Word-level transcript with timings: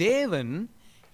தேவன் 0.00 0.52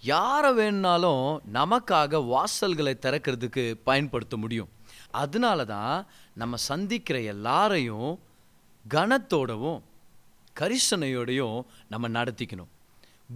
யாரை 0.02 0.50
வேணுனாலும் 0.52 1.27
நமக்காக 1.52 2.21
வாசல்களை 2.33 2.95
திறக்கிறதுக்கு 3.01 3.65
பயன்படுத்த 3.85 4.35
முடியும். 4.37 4.71
அதனால 5.15 5.65
தான் 5.65 5.95
நம்ம 6.35 6.56
சந்திக்கிற 6.69 7.17
எல்லாரையும் 7.33 8.11
கனத்தோடவும் 8.85 9.80
கரிசனையோடையும் 10.57 11.59
நம்ம 11.88 12.09
நடத்திக்கணும். 12.09 12.71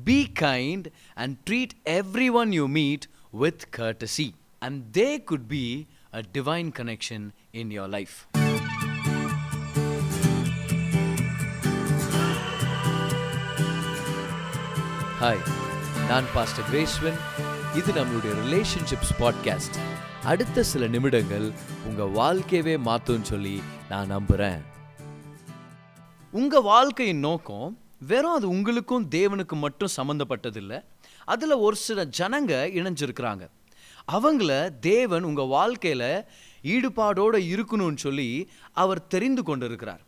Be 0.05 0.19
kind 0.41 0.87
and 1.15 1.37
treat 1.47 1.75
everyone 2.33 2.53
you 2.53 2.67
meet 2.79 3.07
with 3.43 3.65
courtesy 3.79 4.29
and 4.63 4.81
they 4.99 5.09
could 5.25 5.49
be 5.49 5.65
a 6.13 6.23
divine 6.35 6.71
connection 6.79 7.27
in 7.61 7.73
your 7.79 7.93
life 7.97 8.17
hi 15.21 15.51
நான் 16.09 16.25
பாஸ்டர் 16.35 16.65
கிரேஸ்வன் 16.73 17.19
இது 17.77 17.93
நம்மளுடைய 17.93 18.35
ரிலேஷன்ஷிப்ஸ் 18.47 19.19
பாட்காஸ்ட் 19.19 19.79
அடுத்த 20.25 20.63
சில 20.63 20.87
நிமிடங்கள் 20.87 21.53
உங்க 21.85 22.23
வாழ்க்கையவே 22.23 22.79
மாற்றும்னு 22.85 23.23
சொல்லி 23.23 23.63
நான் 23.89 24.11
நம்புறேன். 24.13 24.61
உங்க 26.31 26.61
வாழ்க்கையின் 26.61 27.19
நோக்கம் 27.19 27.79
வெறும் 27.99 28.33
அது 28.33 28.49
உங்களுக்கும் 28.49 29.09
தேவனுக்கும் 29.11 29.59
மட்டும் 29.59 29.89
சம்மந்தப்பட்டதில்லை 29.97 30.85
அதில் 31.25 31.53
ஒரு 31.53 31.77
சில 31.77 32.05
ஜனங்க 32.05 32.67
இணைஞ்சிருக்கிறாங்க. 32.71 33.49
அவங்கள 34.13 34.79
தேவன் 34.81 35.23
உங்கள் 35.23 35.47
வாழ்க்கையில் 35.47 36.25
ஈடுபாடோடு 36.63 37.39
இருக்கணும்னு 37.39 37.97
சொல்லி 37.97 38.51
அவர் 38.73 39.07
தெரிந்து 39.07 39.43
கொண்டிருக்கிறார். 39.43 40.01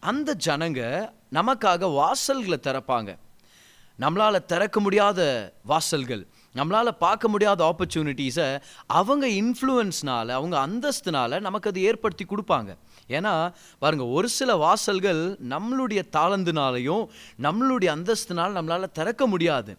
அந்த 0.00 0.36
ஜனங்க 0.46 1.10
நமக்காக 1.32 1.92
வாசல்களை 1.92 2.58
திறப்பாங்க. 2.62 3.18
நம்மளால் 4.00 4.44
திறக்க 4.44 4.80
முடியாத 4.80 5.52
வாசல்கள் 5.64 6.26
நம்மளால் 6.54 6.88
பார்க்க 6.88 7.28
முடியாத 7.28 7.74
ஆப்பர்ச்சுனிட்டிஸை 7.74 8.60
அவங்க 8.86 9.26
இன்ஃப்ளூயன்ஸ்னால் 9.26 10.28
அவங்க 10.28 10.56
அந்தஸ்துனால் 10.66 11.40
நமக்கு 11.40 11.70
அது 11.70 11.82
ஏற்படுத்தி 11.82 12.24
கொடுப்பாங்க. 12.24 12.76
ஏன்னா 13.08 13.52
பாருங்க 13.78 14.06
ஒரு 14.06 14.28
சில 14.28 14.56
வாசல்கள் 14.56 15.38
நம்மளுடைய 15.48 16.02
தாளந்துனாலையும் 16.16 17.08
நம்மளுடைய 17.42 17.90
அந்தஸ்துனால் 17.96 18.56
நம்மளால் 18.58 18.92
திறக்க 18.92 19.26
முடியாது. 19.26 19.76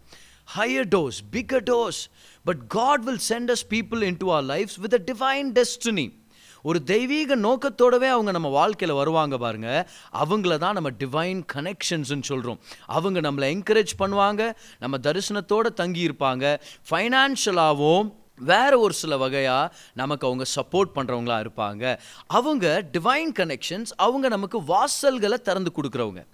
Higher 0.58 0.90
doors 0.96 1.20
bigger 1.32 1.66
doors 1.72 2.08
but 2.44 2.68
God 2.68 3.04
will 3.04 3.26
send 3.30 3.52
us 3.56 3.66
people 3.70 4.02
into 4.18 4.30
our 4.30 4.44
lives 4.44 4.80
with 4.80 4.94
a 4.94 5.02
divine 5.12 5.52
destiny 5.52 6.19
ஒரு 6.64 6.84
தெய்வீக 6.84 7.36
நோக்கத்தோடவே 7.36 8.10
அவங்க 8.16 8.32
நம்ம 8.32 8.48
வாழ்க்கையில் 8.48 8.98
வருவாங்க 8.98 9.38
பாருங்க. 9.38 9.90
அவங்கள 10.14 10.58
தான் 10.58 10.74
நம்ம 10.74 10.90
டிவைன் 10.90 11.42
கனெக்ஷன்ஸ்னு 11.54 12.22
சொல்கிறோம் 12.22 12.60
அவங்க 12.86 13.22
நம்மளை 13.22 13.48
என்கரேஜ் 13.56 13.94
பண்ணுவாங்க 14.00 14.54
நம்ம 14.80 14.98
தரிசனத்தோடு 14.98 15.74
தங்கி 15.74 16.08
இருப்பாங்க. 16.08 16.60
ஃபைனான்ஷியலாகவும் 16.90 18.18
வேற 18.36 18.80
ஒரு 18.80 18.94
சில 18.94 19.18
வகையாக 19.18 19.76
நமக்கு 19.94 20.28
அவங்க 20.28 20.46
சப்போர்ட் 20.56 20.92
பண்ணுறவங்களா 20.96 21.38
இருப்பாங்க. 21.46 22.00
அவங்க 22.28 22.84
டிவைன் 22.98 23.32
கனெக்ஷன்ஸ் 23.40 23.92
அவங்க 23.96 24.28
நமக்கு 24.28 24.60
வாசல்களை 24.60 25.34
திறந்து 25.34 25.72
கொடுக்குறவங்க. 25.76 26.26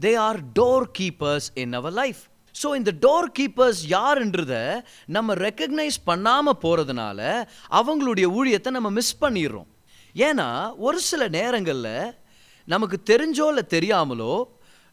They 0.00 0.16
are 0.16 0.40
door 0.60 0.86
keepers 0.98 1.48
in 1.54 1.72
our 1.72 1.92
life 1.92 2.22
so 2.62 2.76
இந்த 2.76 2.92
டோர் 3.00 3.30
கீப்பர்ஸ் 3.38 3.82
யாருன்றத 3.88 4.82
நம்ம 5.06 5.34
ரெக்கக்னைஸ் 5.34 5.98
பண்ணாமல் 6.04 6.60
போகிறதுனால 6.62 7.46
அவங்களுடைய 7.70 8.26
ஊழியத்தை 8.38 8.70
நம்ம 8.70 8.90
மிஸ் 8.90 9.24
பண்ணிடுறோம். 9.24 9.66
ஏன்னா 10.14 10.72
ஒரு 10.76 10.98
சில 11.00 11.28
நேரங்களில் 11.28 12.14
நமக்கு 12.64 13.02
தெரிஞ்சோ 13.06 13.46
இல்லை 13.48 13.64
தெரியாமலோ 13.68 14.44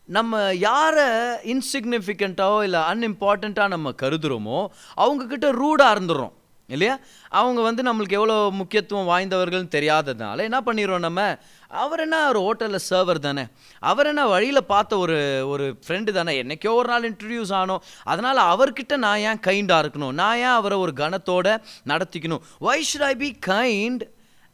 நம்ம 0.06 0.54
யாரை 0.54 1.06
இன்சிக்னிஃபிகண்ட்டாவோ 1.54 2.64
இல்லை 2.64 2.80
அன்இம்பார்ட்டண்ட்டாக 2.80 3.68
நம்ம 3.68 3.94
கருதுகிறோமோ 4.02 4.68
அவங்கக்கிட்ட 4.98 5.52
ரூடாக 5.52 6.00
இருந்துடுறோம் 6.00 6.36
இல்லையா? 6.68 7.00
அவங்க 7.30 7.62
வந்து 7.62 7.84
நம்மளுக்கு 7.84 8.12
எவ்வளோ 8.12 8.50
முக்கியத்துவம் 8.52 9.10
வாய்ந்தவர்கள்னு 9.10 9.76
தெரியாததுனால 9.76 10.38
என்ன 10.38 10.62
பண்ணிடுவோம் 10.66 11.00
நம்ம? 11.00 11.38
அவர் 11.68 12.00
என்ன 12.00 12.28
ஒரு 12.28 12.40
ஹோட்டலில் 12.40 12.86
சர்வர் 12.90 13.20
தானே? 13.20 13.46
அவர் 13.80 14.06
என்ன 14.06 14.28
வழியில் 14.28 14.66
பார்த்த 14.66 14.98
ஒரு 14.98 15.48
ஒரு 15.48 15.78
ஃப்ரெண்டு 15.88 16.12
தானே? 16.12 16.44
என்னைக்கோ 16.44 16.74
ஒரு 16.74 16.90
நாள் 16.90 17.12
இன்ட்ரடியூஸ் 17.12 17.54
ஆனோம். 17.54 17.80
அதனால் 18.04 18.42
அவர்கிட்ட 18.44 18.98
நான் 18.98 19.18
ஏன் 19.18 19.40
கைண்டாக 19.48 19.86
இருக்கணும்? 19.86 20.12
நான் 20.12 20.38
ஏன் 20.38 20.56
அவரை 20.60 20.78
ஒரு 20.78 20.94
கணத்தோடு 20.96 21.58
நடத்திக்கணும்? 21.86 22.46
Why 22.60 22.86
should 22.94 23.02
I 23.02 23.16
be 23.16 23.38
kind 23.46 24.02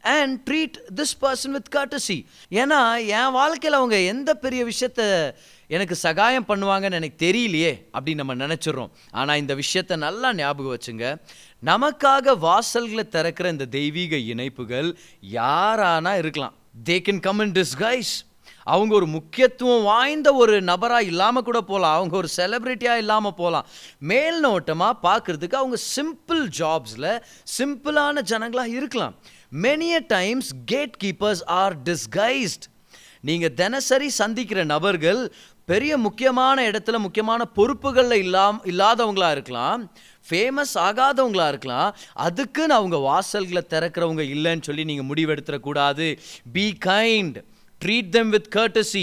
and 0.00 0.48
treat 0.50 0.78
this 0.96 1.14
person 1.20 1.50
with 1.50 1.74
courtesy 1.74 2.26
ஏன்னா 2.50 3.06
என் 3.06 3.30
வாழ்க்கையில் 3.30 3.78
அவங்க 3.78 3.98
எந்த 3.98 4.34
பெரிய 4.34 4.64
விஷயத்த 4.64 5.02
எனக்கு 5.68 5.94
சகாயம் 6.06 6.48
பண்ணுவாங்கன்னு 6.48 6.98
எனக்கு 7.00 7.18
தெரியலையே 7.26 7.72
அப்படின்னு 7.94 8.22
நம்ம 8.22 8.34
நினச்சிடுறோம். 8.44 8.92
ஆனால் 9.10 9.40
இந்த 9.42 9.54
விஷயத்த 9.62 9.96
நல்லா 10.06 10.30
ஞாபகம் 10.42 10.74
வச்சுங்க. 10.76 11.06
நமக்காக 11.62 12.36
வாசல்களை 12.48 13.04
திறக்கிற 13.16 13.48
இந்த 13.56 13.66
தெய்வீக 13.78 14.16
இணைப்புகள் 14.32 14.90
யாரானா 15.38 16.14
இருக்கலாம். 16.22 16.54
They 16.88 16.96
can 17.08 17.24
come 17.26 17.42
in 17.46 17.56
disguise 17.60 18.14
அவங்க 18.66 18.92
ஒரு 18.98 19.06
முக்கியத்துவம் 19.14 19.82
வாய்ந்த 19.88 20.28
ஒரு 20.42 20.54
நபராக 20.68 21.08
இல்லாமல் 21.10 21.44
கூட 21.48 21.58
போகலாம் 21.70 21.96
அவங்க 21.98 22.14
ஒரு 22.20 22.28
செலிப்ரிட்டியாக 22.36 23.02
இல்லாமல் 23.02 23.36
போகலாம் 23.40 23.66
மேல் 24.10 24.38
நோட்டமாக 24.46 24.94
பார்க்குறதுக்கு 25.06 25.60
அவங்க 25.60 25.78
சிம்பிள் 25.94 26.44
ஜாப்ஸில் 26.60 27.10
சிம்பிளான 27.56 28.22
ஜனங்களாக 28.30 28.76
இருக்கலாம். 28.78 29.16
Many a 29.64 29.96
times 30.14 30.50
gate 30.72 30.96
keepers 31.02 31.44
are 31.60 31.76
disguised 31.88 32.66
நீங்கள் 33.28 33.54
தினசரி 33.60 34.08
சந்திக்கிற 34.20 34.64
நபர்கள் 34.72 35.20
பெரிய 35.66 35.98
முக்கியமான 35.98 36.70
இடத்துல 36.70 36.98
முக்கியமான 36.98 37.44
பொறுப்புகளில் 37.56 38.18
இல்லாம் 38.18 38.60
இல்லாதவங்களாக 38.64 39.30
இருக்கலாம். 39.30 39.92
ஃபேமஸ் 40.30 40.74
ஆகாதவங்களாக 40.74 41.48
இருக்கலாம். 41.48 41.96
அதுக்குன்னு 42.12 42.74
அவங்க 42.74 42.96
வாசல்களை 42.96 43.62
திறக்கிறவங்க 43.68 44.22
இல்லைன்னு 44.34 44.62
சொல்லி 44.62 44.84
நீங்கள் 44.84 45.08
முடிவெடுத்துடக்கூடாது. 45.08 46.18
Be 46.52 46.78
kind 46.84 47.44
treat 47.80 48.08
them 48.08 48.30
with 48.30 48.48
courtesy 48.56 49.02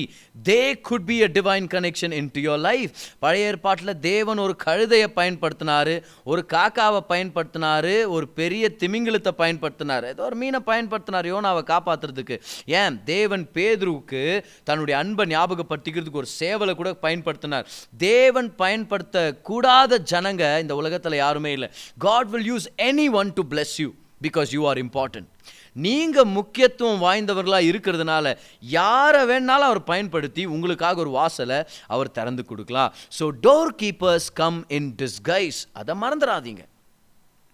they 0.50 0.80
could 0.82 1.06
be 1.06 1.22
a 1.22 1.28
divine 1.28 1.68
connection 1.74 2.12
into 2.34 2.42
your 2.42 2.58
life 2.58 2.92
பழைய 3.20 3.46
ஏற்பாட்டில் 3.46 4.00
தேவன் 4.00 4.38
ஒரு 4.38 4.56
கழுதையை 4.66 5.10
பயன்படுத்தினாரு 5.16 5.96
ஒரு 6.24 6.46
காக்காவை 6.54 7.02
பயன்படுத்தினாரு 7.10 8.08
ஒரு 8.08 8.28
பெரிய 8.28 8.64
திமிங்கிலத்தை 8.80 9.34
பயன்படுத்தினார். 9.38 10.04
ஏதோ 10.04 10.24
ஒரு 10.24 10.36
மீனை 10.36 10.60
பயன்படுத்தினார் 10.66 11.30
யோனாவை 11.34 11.64
காப்பாற்றுறதுக்கு 11.74 12.38
ஏன்? 12.66 13.04
தேவன் 13.04 13.50
பேதுருவுக்கு 13.54 14.24
தன்னுடைய 14.64 15.00
அன்பை 15.00 15.26
ஞாபகப்படுத்திக்கிறதுக்கு 15.26 16.22
ஒரு 16.24 16.30
சேவலை 16.40 16.76
கூட 16.76 16.92
பயன்படுத்தினார். 17.02 17.66
தேவன் 17.98 18.56
பயன்படுத்த 18.56 19.36
கூடாத 19.50 20.02
ஜனங்க 20.12 20.60
இந்த 20.60 20.76
உலகத்தில் 20.76 21.22
யாருமே 21.24 21.52
இல்லை. 21.52 21.70
God 21.98 22.30
will 22.30 22.50
use 22.54 22.68
anyone 23.12 23.34
to 23.34 23.44
bless 23.50 23.76
you 23.78 23.90
because 24.28 24.52
you 24.52 24.68
are 24.68 24.78
important 24.78 25.30
நீங்கள் 25.76 26.24
முக்கியத்துவம் 26.24 27.04
வாய்ந்தவர்களாக 27.04 27.70
இருக்கிறதுனால 27.72 28.38
யாரை 28.60 29.22
வேணாலும் 29.26 29.70
அவர் 29.70 29.84
பயன்படுத்தி 29.84 30.46
உங்களுக்காக 30.46 31.00
ஒரு 31.00 31.10
வாசலை 31.10 31.60
அவர் 31.88 32.12
திறந்து 32.12 32.46
கொடுக்கலாம். 32.46 32.94
So 33.20 33.32
door 33.42 33.76
keepers 33.76 34.34
come 34.34 34.66
in 34.68 34.96
disguise 34.98 35.60
அதை 35.72 35.96
மறந்துடாதீங்க 35.96 36.64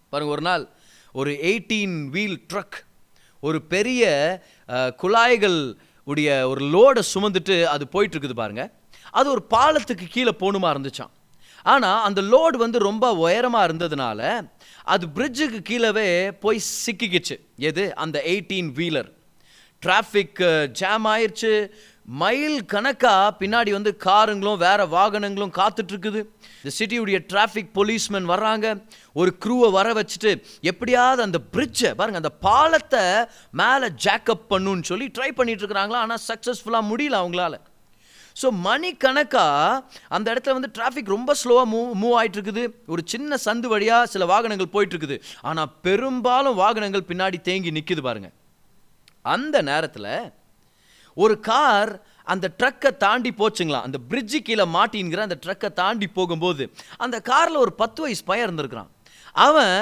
பாருங்கள் 0.09 0.35
ஒரு 0.35 0.41
நாள் 0.41 0.69
ஒரு 1.13 1.31
எயிட்டீன் 1.31 2.09
வீல் 2.09 2.39
ட்ரக் 2.53 2.78
ஒரு 3.39 3.61
பெரிய 3.61 4.03
குழாய்கள் 4.95 5.78
உடைய 6.03 6.49
ஒரு 6.49 6.61
லோடை 6.66 7.01
சுமந்துட்டு 7.13 7.63
அது 7.63 7.88
போயிட்டுருக்குது 7.91 8.34
பாருங்கள் 8.34 8.72
அது 9.11 9.29
ஒரு 9.31 9.44
பாலத்துக்கு 9.49 10.07
கீழே 10.07 10.34
போகணுமா 10.39 10.69
இருந்துச்சான் 10.69 11.13
ஆனால் 11.73 12.03
அந்த 12.07 12.22
லோடு 12.33 12.57
வந்து 12.66 12.79
ரொம்ப 12.89 13.05
உயரமாக 13.25 13.67
இருந்ததுனால 13.67 14.22
அது 14.94 15.05
பிரிட்ஜுக்கு 15.16 15.59
கீழவே 15.69 16.07
போய் 16.44 16.67
சிக்கிக்கிச்சு. 16.85 17.35
எது? 17.69 17.85
அந்த 18.03 18.17
எயிட்டீன் 18.33 18.72
வீலர் 18.79 19.11
டிராஃபிக் 19.83 20.41
ஜாம் 20.79 21.05
ஆயிடுச்சு 21.13 21.51
மைல் 22.19 22.59
கணக்காக 22.73 23.35
பின்னாடி 23.39 23.72
வந்து 23.78 23.91
காருங்களும் 24.05 24.61
வேறு 24.66 24.83
வாகனங்களும் 24.94 25.51
காத்துட்ருக்குது. 25.59 26.22
இந்த 26.59 26.72
சிட்டியுடைய 26.78 27.17
டிராஃபிக் 27.31 27.73
போலீஸ்மேன் 27.78 28.29
வர்றாங்க. 28.34 28.67
ஒரு 29.20 29.31
க்ரூவை 29.46 29.70
வர 29.78 29.87
வச்சுட்டு 29.99 30.31
எப்படியாவது 30.72 31.22
அந்த 31.28 31.40
பிரிட்ஜை 31.53 31.91
பாருங்கள் 31.99 32.22
அந்த 32.23 32.34
பாலத்தை 32.47 33.03
மேலே 33.61 33.90
ஜாக்கப் 34.05 34.47
பண்ணுன்னு 34.53 34.90
சொல்லி 34.91 35.08
ட்ரை 35.17 35.31
பண்ணிகிட்ருக்குறாங்களா 35.37 36.02
ஆனால் 36.05 36.23
சக்ஸஸ்ஃபுல்லாக 36.29 36.90
முடியல 36.91 37.20
அவங்களால. 37.23 37.55
ஸோ 38.41 38.47
மணி 38.67 38.89
கணக்காக 39.03 39.85
அந்த 40.16 40.28
இடத்துல 40.34 40.55
வந்து 40.57 40.72
டிராஃபிக் 40.78 41.13
ரொம்ப 41.16 41.35
ஸ்லோவாக 41.43 41.67
மூவ் 41.73 41.91
மூவ் 42.01 42.16
ஆகிட்டு 42.19 42.37
இருக்குது 42.39 42.63
ஒரு 42.87 43.01
சின்ன 43.05 43.37
சந்து 43.45 43.67
வழியாக 43.73 44.11
சில 44.13 44.25
வாகனங்கள் 44.34 44.73
போயிட்டுருக்குது. 44.75 45.17
ஆனால் 45.41 45.72
பெரும்பாலும் 45.81 46.59
வாகனங்கள் 46.63 47.07
பின்னாடி 47.07 47.39
தேங்கி 47.41 47.72
நிற்குது 47.78 48.03
பாருங்கள் 48.09 48.35
அந்த 49.35 49.61
நேரத்தில் 49.61 50.11
ஒரு 51.17 51.35
கார் 51.39 51.91
அந்த 52.34 52.45
ட்ரக்கை 52.59 52.89
தாண்டி 52.97 53.29
போச்சுங்களாம் 53.37 53.85
அந்த 53.87 53.97
பிரிட்ஜு 54.09 54.39
கீழே 54.47 54.66
மாட்டின்கிற 54.78 55.19
அந்த 55.28 55.37
ட்ரக்கை 55.45 55.69
தாண்டி 55.73 56.07
போகும்போது 56.07 56.63
அந்த 56.97 57.17
காரில் 57.31 57.63
ஒரு 57.66 57.73
பத்து 57.73 58.01
வயசு 58.01 58.23
பையன் 58.23 58.47
இருந்திருக்கிறான். 58.47 58.89
அவன் 59.45 59.79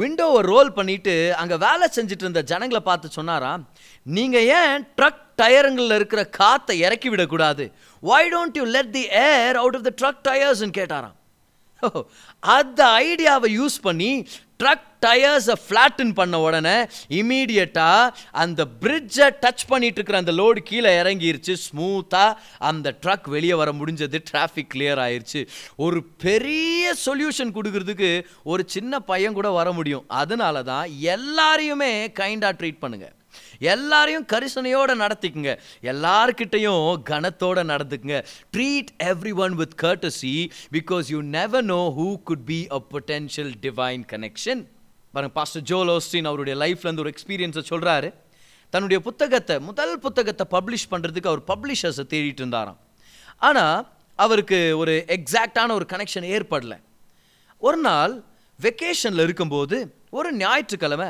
விண்டோவை 0.00 0.40
ரோல் 0.52 0.70
பண்ணிட்டு 0.78 1.14
அங்கே 1.40 1.56
வேலை 1.66 1.86
செஞ்சுட்டு 1.96 2.24
இருந்த 2.24 2.42
ஜனங்களை 2.50 2.80
பார்த்து 2.88 3.16
சொன்னாராம் 3.18 3.62
நீங்கள் 4.16 4.48
ஏன் 4.58 4.86
ட்ரக் 4.98 5.22
டயருங்களில் 5.40 5.96
இருக்கிற 5.98 6.22
காற்றை 6.38 6.74
இறக்கி 6.86 7.08
விடக்கூடாது? 7.12 7.64
Why 8.02 8.22
don't 8.34 8.58
you 8.60 8.64
let 8.76 8.92
the 8.96 9.04
air 9.28 9.56
out 9.62 9.76
of 9.78 9.86
the 9.88 9.92
truck 10.00 10.24
டயர்ஸ்ன்னு 10.28 10.76
கேட்டாராம். 10.80 11.16
அந்த 12.56 12.80
ஐடியாவை 13.06 13.48
யூஸ் 13.58 13.76
பண்ணி 13.82 14.10
ட்ரக் 14.62 14.84
டயர்ஸை 15.06 15.54
ஃப்ளாட்டன் 15.64 16.12
பண்ண 16.14 16.36
உடனே 16.40 16.74
இமீடியட்டாக 17.18 18.14
அந்த 18.42 18.60
பிரிட்ஜை 18.80 19.26
டச் 19.42 19.64
பண்ணிட்டு 19.68 19.98
இருக்கிற 20.00 20.18
அந்த 20.18 20.32
லோடு 20.32 20.60
கீழே 20.70 20.92
இறங்கிருச்சு. 21.02 21.54
ஸ்மூத்தாக 21.66 22.38
அந்த 22.58 22.94
ட்ரக் 23.02 23.28
வெளியே 23.34 23.54
வர 23.54 23.72
முடிஞ்சது. 23.72 24.18
டிராஃபிக் 24.30 24.72
கிளியர் 24.74 25.02
ஆயிடுச்சு 25.06 25.42
ஒரு 25.76 26.00
பெரிய 26.26 26.94
சொல்யூஷன் 27.06 27.54
கொடுக்கறதுக்கு 27.58 28.10
ஒரு 28.44 28.64
சின்ன 28.66 29.00
பையன் 29.00 29.38
கூட 29.40 29.50
வர 29.50 29.72
முடியும். 29.72 30.04
அதனால 30.22 30.62
தான் 30.62 30.88
எல்லாரையுமே 31.14 31.92
கைண்டாக 32.20 32.58
ட்ரீட் 32.60 32.82
பண்ணுங்கள் 32.86 33.15
எல்லாரையும் 33.58 34.26
கரிசனையோடு 34.32 34.94
நடத்திக்குங்க. 35.04 35.58
எல்லார்கிட்டையும் 35.82 37.02
கனத்தோடு 37.10 37.64
நடந்துக்குங்க. 37.72 38.24
Treat 38.56 38.90
everyone 39.34 39.54
with 39.54 39.76
courtesy 39.82 40.50
because 40.72 41.04
you 41.08 41.22
never 41.22 41.64
know 41.64 41.80
who 41.98 42.22
could 42.22 42.46
be 42.46 42.66
a 42.70 42.82
potential 42.92 43.52
divine 43.60 44.04
connection 44.12 44.62
பாருங்க 45.12 45.34
பாஸ்டர் 45.34 45.62
ஜோல் 45.62 45.90
ஓஸ்டின் 45.96 46.24
அவருடைய 46.24 46.54
லைஃப்லேருந்து 46.64 46.98
ஒரு 46.98 47.12
எக்ஸ்பீரியன்ஸை 47.14 47.62
சொல்கிறாரு 47.70 48.12
தன்னுடைய 48.70 49.02
புத்தகத்தை 49.02 49.58
முதல் 49.58 49.98
புத்தகத்தை 49.98 50.46
பப்ளிஷ் 50.50 50.90
பண்ணுறதுக்கு 50.90 51.26
அவர் 51.26 51.42
பப்ளிஷர்ஸை 51.52 52.04
தேடிட்டு 52.12 52.42
இருந்தாராம். 52.42 52.78
ஆனால் 53.38 53.92
அவருக்கு 54.14 54.78
ஒரு 54.78 55.04
எக்ஸாக்டான 55.06 55.72
ஒரு 55.72 55.86
கனெக்ஷன் 55.92 56.26
ஏற்படல. 56.36 56.74
ஒரு 57.58 57.76
நாள் 57.76 58.24
வெக்கேஷனில் 58.60 59.22
இருக்கும்போது 59.22 59.96
ஒரு 60.10 60.36
ஞாயிற்றுக்கிழமை 60.36 61.08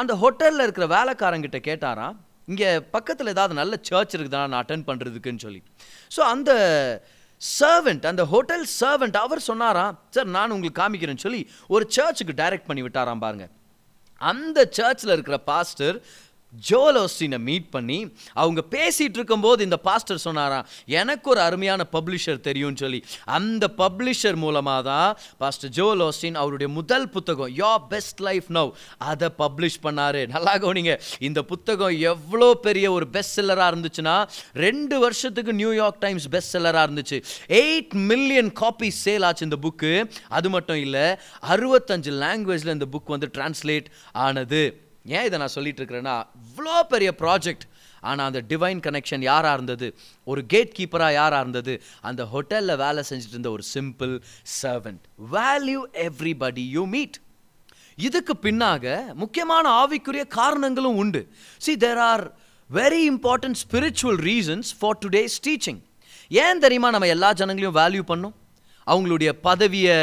அந்த 0.00 0.12
ஹோட்டலில் 0.22 0.64
இருக்கிற 0.66 0.86
வேலைக்காரங்கிட்ட 0.96 1.58
கேட்டாராம் 1.68 2.16
இங்கே 2.52 2.68
பக்கத்தில் 2.96 3.32
ஏதாவது 3.34 3.54
நல்ல 3.60 3.74
சர்ச் 3.88 4.14
இருக்குதா 4.16 4.42
நான் 4.50 4.60
அட்டன் 4.62 4.84
பண்ணுறதுக்குன்னு 4.88 5.44
சொல்லி. 5.46 5.60
ஸோ 6.14 6.20
அந்த 6.34 6.50
சர்வெண்ட் 7.40 8.06
அந்த 8.10 8.22
ஹோட்டல் 8.32 8.64
சர்வெண்ட் 8.80 9.18
அவர் 9.24 9.40
சொன்னாராம் 9.50 9.96
சார் 10.14 10.28
நான் 10.36 10.52
உங்களுக்கு 10.54 10.80
காமிக்கிறேன்னு 10.82 11.24
சொல்லி 11.26 11.42
ஒரு 11.74 11.84
சர்ச்சுக்கு 11.96 12.34
டைரக்ட் 12.42 12.68
பண்ணி 12.70 12.84
விட்டாராம் 12.86 13.24
பாருங்க. 13.24 13.46
அந்த 14.30 14.58
சர்ச்சில் 14.78 15.14
இருக்கிற 15.16 15.36
பாஸ்டர் 15.50 15.96
ஜோல் 16.52 16.96
ஓஸ்டினை 17.02 17.38
மீட் 17.48 17.66
பண்ணி 17.74 17.98
அவங்க 18.42 18.60
பேசிகிட்டு 18.74 19.18
இருக்கும்போது 19.18 19.60
இந்த 19.66 19.78
பாஸ்டர் 19.88 20.22
சொன்னாராம் 20.26 20.66
எனக்கு 21.00 21.26
ஒரு 21.32 21.40
அருமையான 21.46 21.84
பப்ளிஷர் 21.96 22.40
தெரியும்னு 22.46 22.80
சொல்லி. 22.82 23.00
அந்த 23.36 23.64
பப்ளிஷர் 23.82 24.38
மூலமாக 24.44 24.82
தான் 24.90 25.10
பாஸ்டர் 25.42 25.72
ஜோல் 25.78 26.02
ஓஸ்டின் 26.06 26.38
அவருடைய 26.42 26.68
முதல் 26.78 27.06
புத்தகம் 27.16 27.52
யோ 27.60 27.72
பெஸ்ட் 27.92 28.22
லைஃப் 28.28 28.48
நவ் 28.58 28.72
அதை 29.10 29.30
பப்ளிஷ் 29.42 29.78
பண்ணாரு. 29.86 30.22
நல்லா 30.34 30.54
கவனிங்க 30.64 30.94
இந்த 31.28 31.42
புத்தகம் 31.52 31.96
எவ்வளோ 32.12 32.50
பெரிய 32.66 32.86
ஒரு 32.96 33.08
பெஸ்ட் 33.16 33.36
செல்லராக 33.40 33.70
இருந்துச்சுன்னா 33.72 34.16
ரெண்டு 34.66 34.98
வருஷத்துக்கு 35.04 35.54
நியூயார்க் 35.62 36.02
டைம்ஸ் 36.06 36.28
பெஸ்ட் 36.36 36.54
செல்லராக 36.56 36.86
இருந்துச்சு. 36.88 37.20
எயிட் 37.62 37.94
மில்லியன் 38.10 38.52
காப்பி 38.64 38.90
சேல் 39.04 39.26
ஆச்சு 39.30 39.48
இந்த 39.50 39.60
புக்கு 39.68 39.94
அது 40.38 40.48
மட்டும் 40.56 40.82
இல்லை 40.86 41.06
அறுபத்தஞ்சு 41.54 42.12
லாங்குவேஜில் 42.24 42.76
இந்த 42.76 42.88
புக் 42.96 43.14
வந்து 43.16 43.30
டிரான்ஸ்லேட் 43.38 43.88
ஆனது. 44.26 44.62
ஏன் 45.04 45.24
இதை 45.24 45.38
நான் 45.38 45.48
சொல்லிட்டு 45.48 45.84
இருக்கிறேன்னா 45.84 46.26
இவ்வளோ 46.46 46.80
பெரிய 46.88 47.14
ப்ராஜெக்ட் 47.18 47.66
ஆனால் 48.00 48.26
அந்த 48.26 48.40
டிவைன் 48.48 48.80
கனெக்ஷன் 48.86 49.20
யாராக 49.20 49.54
இருந்தது? 49.54 49.98
ஒரு 50.24 50.46
கேட் 50.46 50.74
கீப்பராக 50.78 51.12
யாராக 51.12 51.40
இருந்தது? 51.40 51.82
அந்த 52.00 52.24
ஹோட்டலில் 52.32 52.76
வேலை 52.76 53.04
செஞ்சுட்டு 53.10 53.36
இருந்த 53.36 53.50
ஒரு 53.50 53.62
simple 53.74 54.20
servant 54.62 55.04
value 55.32 55.80
everybody 55.92 56.68
you 56.70 56.86
meet 56.86 57.18
இதுக்கு 57.94 58.34
பின்னாக 58.42 59.14
முக்கியமான 59.14 59.86
ஆவிக்குரிய 59.86 60.26
காரணங்களும் 60.26 60.96
உண்டு. 60.96 61.28
See 61.58 61.76
there 61.76 61.98
are 61.98 62.36
very 62.70 63.00
important 63.12 63.58
spiritual 63.64 64.20
reasons 64.30 64.70
for 64.78 64.98
today's 65.06 65.38
teaching 65.46 65.80
ஏன் 66.28 66.58
தெரியுமா 66.58 66.90
நம்ம 66.90 67.06
எல்லா 67.06 67.32
ஜனங்களையும் 67.32 67.78
வேல்யூ 67.82 68.02
பண்ணோம்? 68.12 68.34
அவங்களுடைய 68.86 69.28
பதவியை 69.28 69.96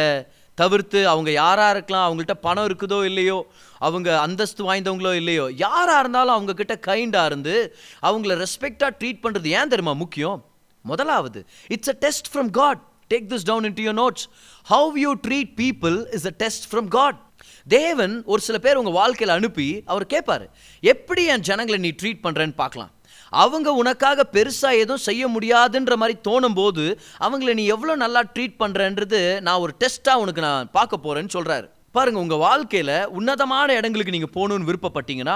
தவிர்த்து 0.55 1.07
அவங்க 1.07 1.31
யாராக 1.31 1.71
இருக்கலாம் 1.71 2.05
அவங்கள்ட்ட 2.07 2.33
பணம் 2.33 2.67
இருக்குதோ 2.67 3.05
இல்லையோ 3.05 3.45
அவங்க 3.79 4.19
அந்தஸ்து 4.19 4.73
வாய்ந்தவங்களோ 4.73 5.13
இல்லையோ 5.13 5.49
யாராக 5.55 5.99
இருந்தாலும் 5.99 6.35
அவங்கக்கிட்ட 6.37 6.75
கைண்டாக 6.87 7.25
இருந்து 7.25 7.75
அவங்கள 8.01 8.45
ரெஸ்பெக்டாக 8.45 8.91
ட்ரீட் 8.99 9.23
பண்ணுறது 9.23 9.45
ஏன் 9.45 9.67
தெரியுமா 9.67 9.93
முக்கியம்? 9.93 10.45
முதலாவது 10.85 11.45
it's 11.67 11.89
a 11.89 11.97
test 11.99 12.27
from 12.33 12.49
God 12.49 12.81
take 13.11 13.27
this 13.29 13.43
down 13.43 13.63
into 13.73 13.83
your 13.83 13.99
notes 13.99 14.25
how 14.67 14.97
you 14.97 15.15
treat 15.27 15.53
people 15.57 16.07
is 16.11 16.25
a 16.25 16.33
test 16.37 16.73
from 16.73 16.87
God 16.87 17.19
தேவன் 17.67 18.23
ஒரு 18.25 18.41
சில 18.41 18.57
பேர் 18.57 18.75
உங்கள் 18.75 18.93
வாழ்க்கையில் 18.93 19.35
அனுப்பி 19.35 19.83
அவர் 19.85 20.05
கேட்பாரு 20.05 20.45
எப்படி 20.83 21.25
என் 21.25 21.41
ஜனங்களை 21.41 21.79
நீ 21.79 21.93
ட்ரீட் 22.01 22.23
பண்ணுறேன்னு 22.23 22.55
பார்க்கலாம்? 22.55 22.91
அவங்க 23.35 23.69
உனக்காக 23.75 24.25
பெருசாக 24.33 24.81
எதுவும் 24.81 25.05
செய்ய 25.05 25.23
முடியாதுன்ற 25.27 25.95
மாதிரி 25.97 26.15
தோணும் 26.27 26.57
போது 26.57 26.85
அவங்கள 27.19 27.53
நீ 27.53 27.65
எவ்வளோ 27.67 27.95
நல்லா 27.97 28.23
ட்ரீட் 28.33 28.59
பண்ணுறன்றது 28.59 29.21
நான் 29.41 29.61
ஒரு 29.61 29.75
டெஸ்ட்டாக 29.79 30.23
உனக்கு 30.23 30.41
நான் 30.41 30.69
பார்க்க 30.71 31.05
போகிறேன்னு 31.05 31.35
சொல்கிறாரு 31.35 31.67
பாருங்க 31.95 32.19
உங்கள் 32.19 32.41
வாழ்க்கையில் 32.41 32.95
உன்னதமான 33.11 33.75
இடங்களுக்கு 33.75 34.15
நீங்கள் 34.15 34.33
போகணுன்னு 34.33 34.69
விருப்பப்பட்டீங்கன்னா 34.69 35.35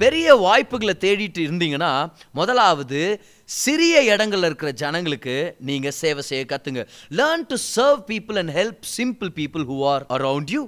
பெரிய 0.00 0.26
வாய்ப்புகளை 0.42 0.94
தேடிட்டு 0.96 1.40
இருந்தீங்கன்னா 1.40 1.90
முதலாவது 2.34 3.00
சிறிய 3.48 3.94
இடங்கள்ல 4.08 4.48
இருக்கிற 4.50 4.70
ஜனங்களுக்கு 4.80 5.34
நீங்கள் 5.62 5.96
சேவை 5.98 6.24
செய்ய 6.24 6.44
கற்றுங்க 6.46 6.84
learn 7.18 7.46
to 7.46 7.58
serve 7.68 8.02
people 8.08 8.38
and 8.38 8.54
help 8.56 8.84
simple 8.96 9.32
people 9.38 9.64
who 9.64 9.78
are 9.92 10.06
around 10.10 10.52
you 10.52 10.62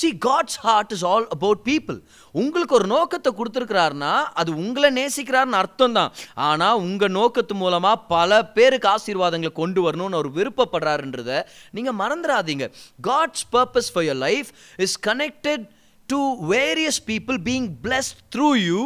see 0.00 0.08
God's 0.18 0.58
heart 0.58 0.92
is 0.92 1.04
all 1.04 1.26
about 1.30 1.62
people 1.64 1.98
உங்களுக்கு 2.34 2.74
ஒரு 2.74 2.86
நோக்கத்தை 2.86 3.30
கொடுத்துருக்கிறாருன்னா 3.38 4.12
அது 4.34 4.50
உங்களை 4.56 4.90
நேசிக்கிறாருன்னு 4.90 5.60
அர்த்தம் 5.60 5.92
தான் 5.92 6.12
ஆனால் 6.48 6.78
உங்கள் 6.78 7.14
நோக்கத்து 7.14 7.54
மூலமாக 7.54 8.04
பல 8.08 8.40
பேருக்கு 8.56 8.88
ஆசீர்வாதங்களை 8.88 9.52
கொண்டு 9.52 9.82
வரணும்னு 9.82 10.18
அவர் 10.18 10.30
விருப்பப்படுறாருன்றத 10.32 11.32
நீங்கள் 11.70 11.98
மறந்துடாதீங்க. 12.02 12.66
God's 13.00 13.46
purpose 13.52 13.90
for 13.92 14.04
your 14.04 14.20
life 14.26 14.50
is 14.78 14.96
connected 15.06 15.64
to 16.08 16.20
various 16.48 17.02
people 17.04 17.38
being 17.48 17.68
blessed 17.82 18.16
through 18.34 18.48
you 18.60 18.80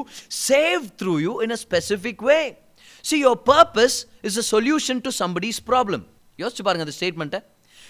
save 0.48 0.82
through 1.02 1.14
you 1.18 1.34
in 1.40 1.50
a 1.50 1.60
specific 1.66 2.24
way 2.24 2.40
see 3.04 3.18
your 3.18 3.40
purpose 3.46 3.98
is 4.22 4.38
a 4.38 4.46
solution 4.50 5.00
to 5.00 5.12
somebody's 5.18 5.60
problem 5.66 6.04
யோசிச்சு 6.38 6.62
பாருங்க 6.62 6.84
அந்த 6.86 6.96
ஸ்டேட்மெண்ட்டை 7.00 7.40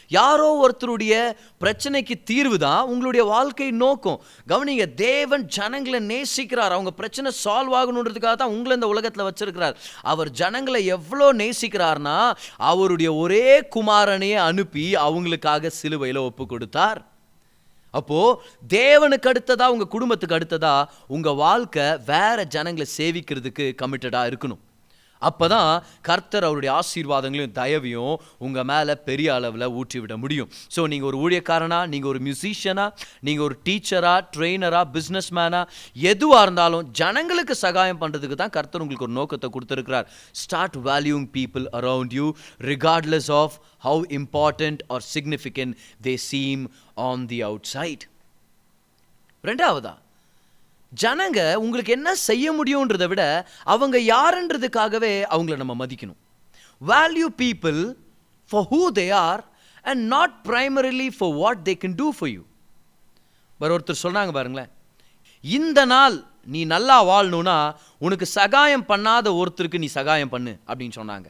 யாரோ 0.08 0.48
ஒருத்தருடைய 0.64 1.14
பிரச்சனைக்கு 1.62 2.14
தீர்வு 2.24 2.58
தான் 2.58 2.86
உங்களுடைய 2.86 3.24
வாழ்க்கை 3.24 3.70
நோக்கம். 3.70 4.20
கவனிங்க 4.48 4.94
தேவன் 4.94 5.46
ஜனங்களை 5.46 6.00
நேசிக்கிறார். 6.12 6.74
அவங்க 6.76 6.90
பிரச்சனை 6.90 7.32
சால்வ் 7.44 7.74
ஆகணுன்றதுக்காக 7.80 8.34
தான் 8.34 8.54
உங்களை 8.56 8.74
இந்த 8.74 8.86
உலகத்தில் 8.86 9.26
வச்சிருக்கிறார். 9.28 9.74
அவர் 10.02 10.30
ஜனங்களை 10.30 10.84
எவ்வளோ 10.86 11.32
நேசிக்கிறார்னா 11.32 12.18
அவருடைய 12.56 13.14
ஒரே 13.14 13.48
குமாரனையே 13.76 14.38
அனுப்பி 14.50 14.86
அவங்களுக்காக 15.06 15.66
சிலுவையில் 15.66 16.26
ஒப்பு 16.28 16.46
கொடுத்தார். 16.46 17.00
அப்போ 17.90 18.20
தேவனுக்கு 18.68 19.28
அடுத்ததா 19.32 19.66
உங்க 19.66 19.86
குடும்பத்துக்கு 19.86 20.36
அடுத்ததா 20.38 20.84
உங்க 21.06 21.30
வாழ்க்கை 21.30 21.96
வேற 22.06 22.44
ஜனங்களை 22.44 22.86
சேவிக்கிறதுக்கு 22.98 23.64
கமிட்டடா 23.82 24.22
இருக்கணும். 24.30 24.62
அப்போ 25.30 25.46
தான் 25.54 25.70
கர்த்தர் 26.08 26.46
அவருடைய 26.48 26.70
ஆசீர்வாதங்களையும் 26.80 27.54
தயவையும் 27.60 28.14
உங்கள் 28.46 28.66
மேலே 28.70 28.94
பெரிய 29.08 29.28
அளவில் 29.38 29.66
ஊற்றி 29.80 29.98
விட 30.02 30.14
முடியும். 30.22 30.48
ஸோ 30.74 30.80
நீங்கள் 30.92 31.08
ஒரு 31.10 31.18
ஊழியக்காரனா 31.24 31.80
நீங்கள் 31.94 32.10
ஒரு 32.12 32.20
மியூசிஷியனா 32.26 32.86
நீங்கள் 33.28 33.46
ஒரு 33.48 33.56
டீச்சராக 33.68 34.20
ட்ரெயினராக 34.36 34.86
பிஸ்னஸ் 34.96 35.30
மேனாக 35.38 35.70
எதுவாக 36.12 36.44
இருந்தாலும் 36.46 36.86
ஜனங்களுக்கு 37.00 37.56
சகாயம் 37.64 38.00
பண்ணுறதுக்கு 38.02 38.38
தான் 38.42 38.54
கர்த்தர் 38.58 38.84
உங்களுக்கு 38.84 39.08
ஒரு 39.08 39.16
நோக்கத்தை 39.20 39.50
கொடுத்துருக்கிறார். 39.56 40.08
Start 40.44 40.78
valuing 40.88 41.26
people 41.38 41.66
around 41.80 42.14
you 42.20 42.28
regardless 42.72 43.30
of 43.42 43.56
how 43.88 44.04
important 44.20 44.82
or 44.94 45.04
significant 45.14 45.74
they 46.08 46.16
seem 46.30 46.64
on 47.08 47.26
the 47.32 47.40
outside 47.76 48.06
ரெண்டாவதா 49.44 49.94
ஜனங்க 51.02 51.40
உங்களுக்கு 51.64 51.92
என்ன 51.92 52.14
செய்ய 52.28 52.46
முடியுன்றதை 52.58 53.06
விட 53.12 53.22
அவங்க 53.74 53.96
யாருன்றதுக்காகவே 54.14 55.12
அவங்கள 55.34 55.56
நம்ம 55.62 55.74
மதிக்கணும். 55.82 56.20
Value 56.80 57.28
people 57.42 57.80
for 58.50 58.66
who 58.72 58.82
they 58.98 59.06
are 59.26 59.42
and 59.90 60.02
not 60.14 60.34
primarily 60.48 61.08
for 61.18 61.34
what 61.42 61.62
they 61.68 61.74
can 61.82 61.96
do 62.02 62.08
for 62.18 62.32
you 62.34 62.42
வேறு 63.60 63.74
ஒருத்தர் 63.76 64.02
சொன்னாங்க 64.02 64.32
பாருங்களேன். 64.38 64.70
இந்த 65.44 65.80
நாள் 65.94 66.16
நீ 66.54 66.60
நல்லா 66.72 66.96
வாழணும்னா 67.10 67.58
உனக்கு 67.98 68.26
சகாயம் 68.26 68.86
பண்ணாத 68.88 69.26
ஒருத்தருக்கு 69.40 69.78
நீ 69.84 69.88
சகாயம் 69.98 70.32
பண்ணு 70.34 70.52
அப்படின்னு 70.68 70.96
சொன்னாங்க. 71.00 71.28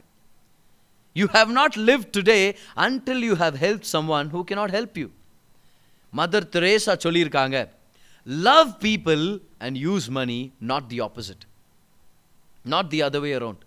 You 1.15 1.25
have 1.35 1.51
not 1.59 1.75
live 1.89 2.03
today 2.17 2.39
until 2.85 3.23
you 3.29 3.35
have 3.43 3.57
help 3.65 3.85
someone 4.17 4.29
who 4.35 4.41
cannot 4.55 4.75
help 4.77 4.97
you 5.01 5.07
mother 6.13 6.47
Teresa 6.55 6.93
சொல்லியிருக்காங்க. 7.05 7.57
Love 8.25 8.69
people 8.79 9.39
and 9.57 9.77
use 9.77 10.09
money 10.09 10.53
not 10.59 10.87
the 10.87 10.99
opposite 10.99 11.43
not 12.63 12.89
the 12.89 13.01
other 13.01 13.19
way 13.19 13.33
around 13.33 13.63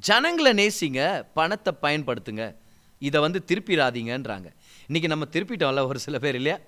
ஜனங்களை 0.00 0.52
நேசிங்க 0.52 1.24
பணத்தை 1.34 1.74
பயன்படுத்துங்க. 1.82 2.54
இதை 2.98 3.20
வந்து 3.20 3.44
திருப்பிடாதீங்கன்றாங்க. 3.46 4.46
இன்னைக்கு 4.86 5.08
நம்ம 5.08 5.24
திருப்பிட்டோம்ல 5.30 5.86
ஒரு 5.86 5.98
சில 5.98 6.18
பேர் 6.18 6.34
இல்லையா? 6.34 6.58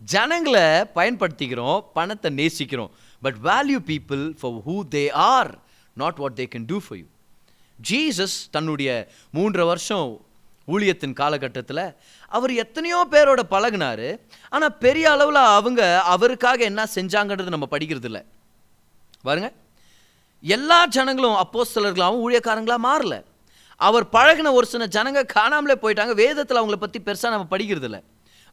ஜனங்களை 0.00 0.62
பயன்படுத்திக்கிறோம் 0.94 1.80
பணத்தை 1.92 2.34
நேசிக்கிறோம். 2.34 2.90
But 3.20 3.36
value 3.44 3.78
people 3.86 4.28
for 4.40 4.52
who 4.52 4.82
they 4.90 5.10
are 5.12 5.58
not 5.94 6.16
what 6.16 6.32
they 6.32 6.48
can 6.54 6.66
do 6.66 6.80
for 6.88 6.98
you 6.98 7.04
Jesus 7.90 8.50
தன்னுடைய 8.50 9.08
மூன்று 9.30 9.66
வருஷம் 9.66 10.26
ஊழியத்தின் 10.72 11.14
காலகட்டத்தில் 11.20 11.84
அவர் 12.32 12.52
எத்தனையோ 12.62 12.98
பேரோட 13.14 13.40
பழகுனாரு. 13.54 14.08
ஆனால் 14.54 14.76
பெரிய 14.84 15.06
அளவில் 15.14 15.40
அவங்க 15.58 15.82
அவருக்காக 16.14 16.62
என்ன 16.70 16.82
செஞ்சாங்கன்றது 16.96 17.54
நம்ம 17.54 17.68
படிக்கிறது 17.74 18.08
இல்லை 18.10 18.22
பாருங்க. 19.28 19.50
எல்லா 20.44 20.80
ஜனங்களும் 20.96 21.40
அப்போஸ்தலர்களாகவும் 21.44 22.22
ஊழியக்காரங்களாக 22.26 22.86
மாறல. 22.88 23.14
அவர் 23.80 24.04
பழகின 24.14 24.52
ஒரு 24.58 24.66
சில 24.72 24.86
ஜனங்க 24.96 25.20
காணாமலே 25.36 25.76
போயிட்டாங்க. 25.82 26.14
வேதத்தில் 26.22 26.60
அவங்கள 26.60 26.78
பற்றி 26.84 26.98
பெருசாக 27.00 27.34
நம்ம 27.34 27.48
படிக்கிறது 27.54 27.88
இல்லை 27.88 28.00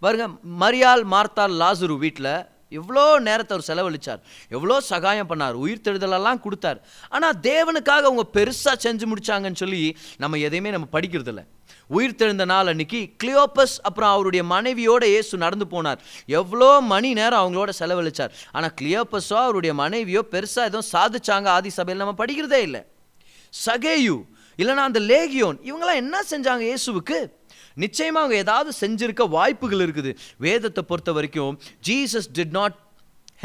பாருங்க. 0.03 0.25
மரியாள் 0.63 1.03
மார்த்தால் 1.13 1.55
லாசுரு 1.61 1.95
வீட்டில் 2.05 2.33
எவ்வளோ 2.71 3.03
நேரத்தை 3.27 3.53
அவர் 3.55 3.67
செலவழிச்சார். 3.69 4.21
எவ்வளோ 4.55 4.77
சகாயம் 4.91 5.29
பண்ணார். 5.31 5.55
உயிர் 5.63 5.83
தெழுதலெல்லாம் 5.85 6.41
கொடுத்தார். 6.45 6.79
ஆனால் 7.15 7.35
தேவனுக்காக 7.49 8.07
அவங்க 8.09 8.25
பெருசாக 8.37 8.77
செஞ்சு 8.85 9.05
முடித்தாங்கன்னு 9.11 9.61
சொல்லி 9.63 9.81
நம்ம 10.23 10.39
எதையுமே 10.47 10.73
நம்ம 10.75 10.89
படிக்கிறதில்ல. 10.97 11.43
உயிர் 11.95 12.17
தெழுந்த 12.19 12.45
நாள் 12.51 12.69
அன்னைக்கு 12.71 12.99
கிளியோபஸ் 13.21 13.75
அப்புறம் 13.87 14.11
அவருடைய 14.15 14.43
மனைவியோட 14.53 15.03
இயேசு 15.13 15.37
நடந்து 15.45 15.65
போனார். 15.73 15.99
எவ்வளோ 16.39 16.69
மணி 16.93 17.09
நேரம் 17.19 17.41
அவங்களோட 17.41 17.71
செலவழிச்சார். 17.81 18.31
ஆனால் 18.51 18.75
கிளியோபஸோ 18.81 19.37
அவருடைய 19.45 19.73
மனைவியோ 19.83 20.23
பெருசாக 20.33 20.69
எதுவும் 20.71 20.91
சாதிச்சாங்க. 20.93 21.47
ஆதி 21.57 21.71
சபையில் 21.79 22.03
நம்ம 22.03 22.17
படிக்கிறதே 22.23 22.61
இல்லை. 22.67 22.81
சகேயு 23.53 24.17
இல்லைனா 24.59 24.83
அந்த 24.89 24.99
லேகியோன் 25.11 25.57
இவங்களாம் 25.69 26.01
என்ன 26.01 26.17
செஞ்சாங்க 26.31 26.63
இயேசுவுக்கு? 26.71 27.17
நிச்சயமாக 27.83 28.23
அவங்க 28.23 28.37
ஏதாவது 28.45 28.71
செஞ்சிருக்க 28.81 29.23
வாய்ப்புகள் 29.37 29.83
இருக்குது. 29.87 30.11
வேதத்தை 30.45 30.83
பொறுத்த 30.91 31.11
வரைக்கும் 31.17 31.55
Jesus 31.89 32.29
did 32.37 32.55
not 32.59 32.77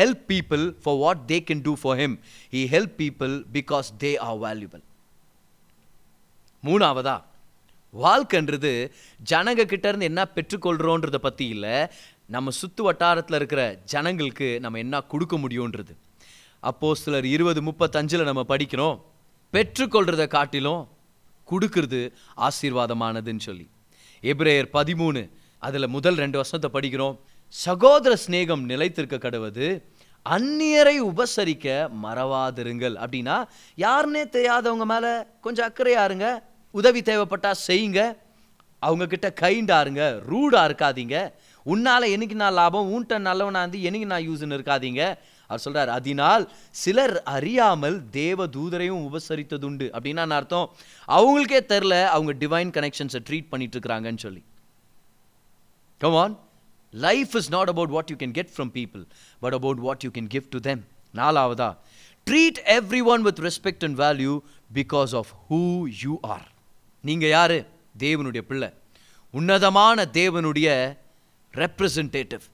help 0.01 0.25
people 0.33 0.65
for 0.83 1.01
what 1.05 1.25
they 1.33 1.39
can 1.49 1.65
do 1.69 1.75
for 1.83 1.99
him 2.03 2.17
he 2.55 2.63
help 2.75 2.95
people 3.03 3.35
because 3.57 3.91
they 4.05 4.13
are 4.29 4.39
valuable 4.45 4.85
மூணாவதா 6.65 7.17
வாழ்க்கைன்றது 7.95 8.71
ஜனங்க 9.31 9.63
கிட்ட 9.71 9.87
இருந்து 9.89 10.09
என்ன 10.09 10.23
பெற்றுக்கொள்கிறோன்றத 10.35 11.19
பற்றி 11.27 11.47
இல்லை. 11.55 11.77
நம்ம 12.35 12.51
சுற்று 12.59 12.83
வட்டாரத்தில் 12.85 13.37
இருக்கிற 13.39 13.63
ஜனங்களுக்கு 13.93 14.49
நம்ம 14.65 14.79
என்ன 14.79 15.01
கொடுக்க 15.13 15.37
முடியுன்றது. 15.45 15.93
அப்போ 16.71 16.89
சிலர் 16.95 17.27
இருபது 17.35 17.61
முப்பத்தஞ்சில் 17.69 18.29
நம்ம 18.29 18.43
படிக்கிறோம். 18.53 18.97
பெற்றுக்கொள்கிறத 19.53 20.25
காட்டிலும் 20.37 20.83
கொடுக்கறது 21.51 22.01
ஆசீர்வாதமானதுன்னு 22.49 23.45
சொல்லி. 23.49 23.67
எபிரேயர் 24.23 24.69
பதிமூணு 24.73 25.31
அதில் 25.59 25.87
முதல் 25.87 26.15
ரெண்டு 26.15 26.37
வருஷத்தை 26.37 26.71
படிக்கிறோம். 26.75 27.19
சகோதர 27.49 28.17
சிநேகம் 28.27 28.63
நிலைத்திருக்க 28.63 29.31
கடவுது 29.31 29.83
அந்நியரை 30.29 30.97
உபசரிக்க 31.01 31.89
மறவாதிருங்கள். 32.03 32.95
அப்படின்னா 33.05 33.45
யாருன்னே 33.77 34.25
தெரியாதவங்க 34.29 34.85
மேலே 34.85 35.27
கொஞ்சம் 35.41 35.73
அக்கறையாக 35.73 36.05
இருங்க. 36.05 36.49
உதவி 36.71 37.03
தேவைப்பட்டால் 37.03 37.63
செய்யுங்க. 37.69 38.17
அவங்கக்கிட்ட 38.87 39.29
கைண்டாருங்க 39.41 40.21
ரூடாக 40.25 40.69
இருக்காதீங்க. 40.69 41.33
உன்னால் 41.73 42.09
என்னைக்கு 42.13 42.39
நான் 42.43 42.59
லாபம் 42.61 42.91
உன்ட்ட 42.93 43.19
நல்லவனா 43.19 43.63
இருந்து 43.63 43.81
என்னைக்கு 43.89 44.11
நான் 44.13 44.27
யூஸ்ன்னு 44.29 44.59
இருக்காதீங்க. 44.59 45.03
அவர் 45.47 45.65
சொல்கிறார் 45.65 45.89
அதனால் 45.99 46.45
சிலர் 46.83 47.17
அறியாமல் 47.37 47.97
தேவ 48.19 48.47
தூதரையும் 48.47 49.01
உபசரித்ததுண்டு. 49.07 49.87
அப்படின்னா 49.97 50.21
நான் 50.21 50.31
அர்த்தம். 50.31 50.69
அவங்களுக்கே 51.17 51.61
தெரில 51.73 52.05
அவங்க 52.17 52.33
டிவைன் 52.43 52.71
கனெக்ஷன்ஸை 52.77 53.21
ட்ரீட் 53.29 53.51
பண்ணிட்டு 53.51 53.79
இருக்கிறாங்கன்னு 53.79 54.23
சொல்லி. 54.27 54.43
Come on 55.99 56.39
life 56.93 57.35
is 57.35 57.51
not 57.51 57.69
about 57.69 57.89
what 57.89 58.11
you 58.11 58.17
can 58.17 58.33
get 58.33 58.55
from 58.57 58.71
people 58.77 59.03
but 59.41 59.55
about 59.55 59.81
what 59.87 60.03
you 60.05 60.11
can 60.11 60.29
can 60.35 60.43
do 60.51 60.59
them 60.59 60.83
நாலாவதா 61.15 61.69
treat 62.31 62.61
everyone 63.05 63.23
with 63.23 63.39
respect 63.39 63.85
and 63.89 63.99
value 63.99 64.33
because 64.75 65.13
of 65.21 65.31
who 65.51 65.85
you 66.03 66.19
are 66.23 66.49
நீங்கள் 67.03 67.29
யார்? 67.29 67.57
தேவனுடைய 67.99 68.43
பிள்ளை. 68.51 68.69
உன்னதமான 69.33 70.09
தேவனுடைய 70.13 70.69
representative 71.55 72.45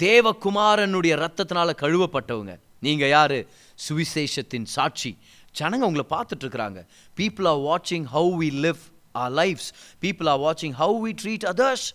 தேவகுமாரனுடைய 0.00 1.14
ரத்தத்தினால் 1.24 1.80
கழுவப்பட்டவங்க. 1.82 2.52
நீங்கள் 2.86 3.12
யார்? 3.16 3.38
சுவிசேஷத்தின் 3.86 4.68
சாட்சி. 4.76 5.10
ஜனங்க 5.58 5.84
உங்களை 5.88 6.04
பார்த்துட்ருக்குறாங்க 6.14 6.80
பீப்புள் 7.16 7.46
ஆர் 7.52 7.60
வாட்சிங் 7.68 8.06
how 8.14 8.32
we 8.40 8.48
live 8.66 8.82
R 9.22 9.32
lives 9.40 9.70
people 10.04 10.28
are 10.32 10.40
வாட்சிங் 10.46 10.74
how 10.82 10.96
we 11.04 11.12
treat 11.22 11.46
others 11.52 11.86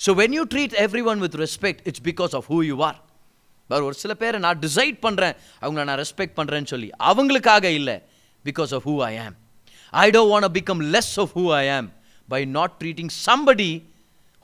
so 0.00 0.12
when 0.20 0.34
you 0.38 0.42
treat 0.54 0.74
every 0.84 1.02
one 1.12 1.20
with 1.24 1.36
respect 1.44 1.82
it's 1.90 2.04
because 2.10 2.34
of 2.38 2.48
who 2.52 2.58
you 2.70 2.76
R 2.88 2.98
வேறு 3.70 3.84
ஒரு 3.88 3.96
சில 4.02 4.14
பேரை 4.14 4.40
நான் 4.46 4.60
டிசைட் 4.66 4.96
பண்ணுறேன் 5.06 5.34
அவங்கள 5.64 5.82
நான் 5.90 6.00
ரெஸ்பெக்ட் 6.04 6.36
பண்ணுறேன்னு 6.38 6.70
சொல்லி. 6.74 6.88
அவங்களுக்காக 7.10 7.64
இல்லை. 7.80 7.96
Because 8.44 8.72
of 8.76 8.86
who 8.90 8.96
I 9.10 9.12
am 9.26 9.36
I 9.92 10.06
don't 10.16 10.30
want 10.32 10.52
become 10.58 10.80
less 10.94 11.12
of 11.24 11.34
who 11.38 11.44
I 11.62 11.64
am 11.76 11.88
by 12.28 12.40
not 12.58 12.74
treating 12.80 13.12
somebody 13.26 13.70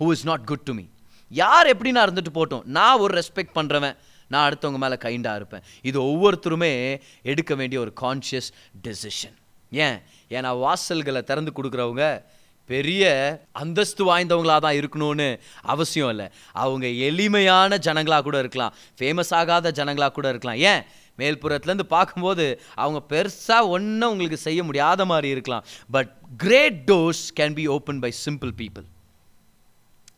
who 0.00 0.08
is 0.16 0.24
not 0.30 0.44
good 0.50 0.66
to 0.68 0.74
me 0.78 0.84
யார் 1.28 1.66
எப்படி 1.66 1.90
நான் 1.92 2.08
இருந்துட்டு 2.10 2.34
போட்டோம். 2.34 2.64
நான் 2.64 2.98
ஒரு 2.98 3.22
ரெஸ்பெக்ட் 3.22 3.54
பண்ணுறவன் 3.54 3.96
நான் 4.28 4.52
அடுத்தவங்க 4.52 4.76
மேலே 4.76 4.94
கைண்டாக 4.94 5.34
இருப்பேன். 5.34 5.62
இது 5.82 6.00
ஒவ்வொருத்தருமே 6.02 7.00
எடுக்க 7.22 7.54
வேண்டிய 7.54 7.80
ஒரு 7.80 7.92
கான்ஷியஸ் 8.00 8.50
டெசிஷன் 8.82 9.36
ஏன்? 9.70 10.02
ஏன்னா 10.28 10.50
வாசல்களை 10.64 11.22
திறந்து 11.22 11.52
கொடுக்குறவங்க 11.56 12.22
பெரிய 12.66 13.04
அந்தஸ்து 13.52 14.02
வாய்ந்தவங்களாக 14.10 14.58
தான் 14.58 14.74
இருக்கணும்னு 14.74 15.38
அவசியம் 15.62 16.08
இல்லை. 16.08 16.28
அவங்க 16.52 16.86
எளிமையான 16.86 17.76
ஜனங்களாக 17.76 18.22
கூட 18.22 18.38
இருக்கலாம். 18.38 18.74
ஃபேமஸ் 18.98 19.34
ஆகாத 19.34 19.70
ஜனங்களாக 19.70 20.12
கூட 20.12 20.28
இருக்கலாம். 20.28 20.58
ஏன்? 20.58 20.82
மேல்புறத்துலேருந்து 21.18 21.82
பார்க்கும்போது 21.82 22.60
அவங்க 22.74 23.00
பெருசாக 23.14 23.68
ஒன்றும் 23.68 24.10
உங்களுக்கு 24.10 24.36
செய்ய 24.36 24.64
முடியாத 24.64 25.04
மாதிரி 25.04 25.28
இருக்கலாம். 25.28 25.64
But 25.90 26.12
great 26.36 26.90
doors 26.90 27.24
can 27.40 27.54
be 27.54 27.66
open 27.66 27.98
by 27.98 28.12
simple 28.24 28.52
people 28.56 28.86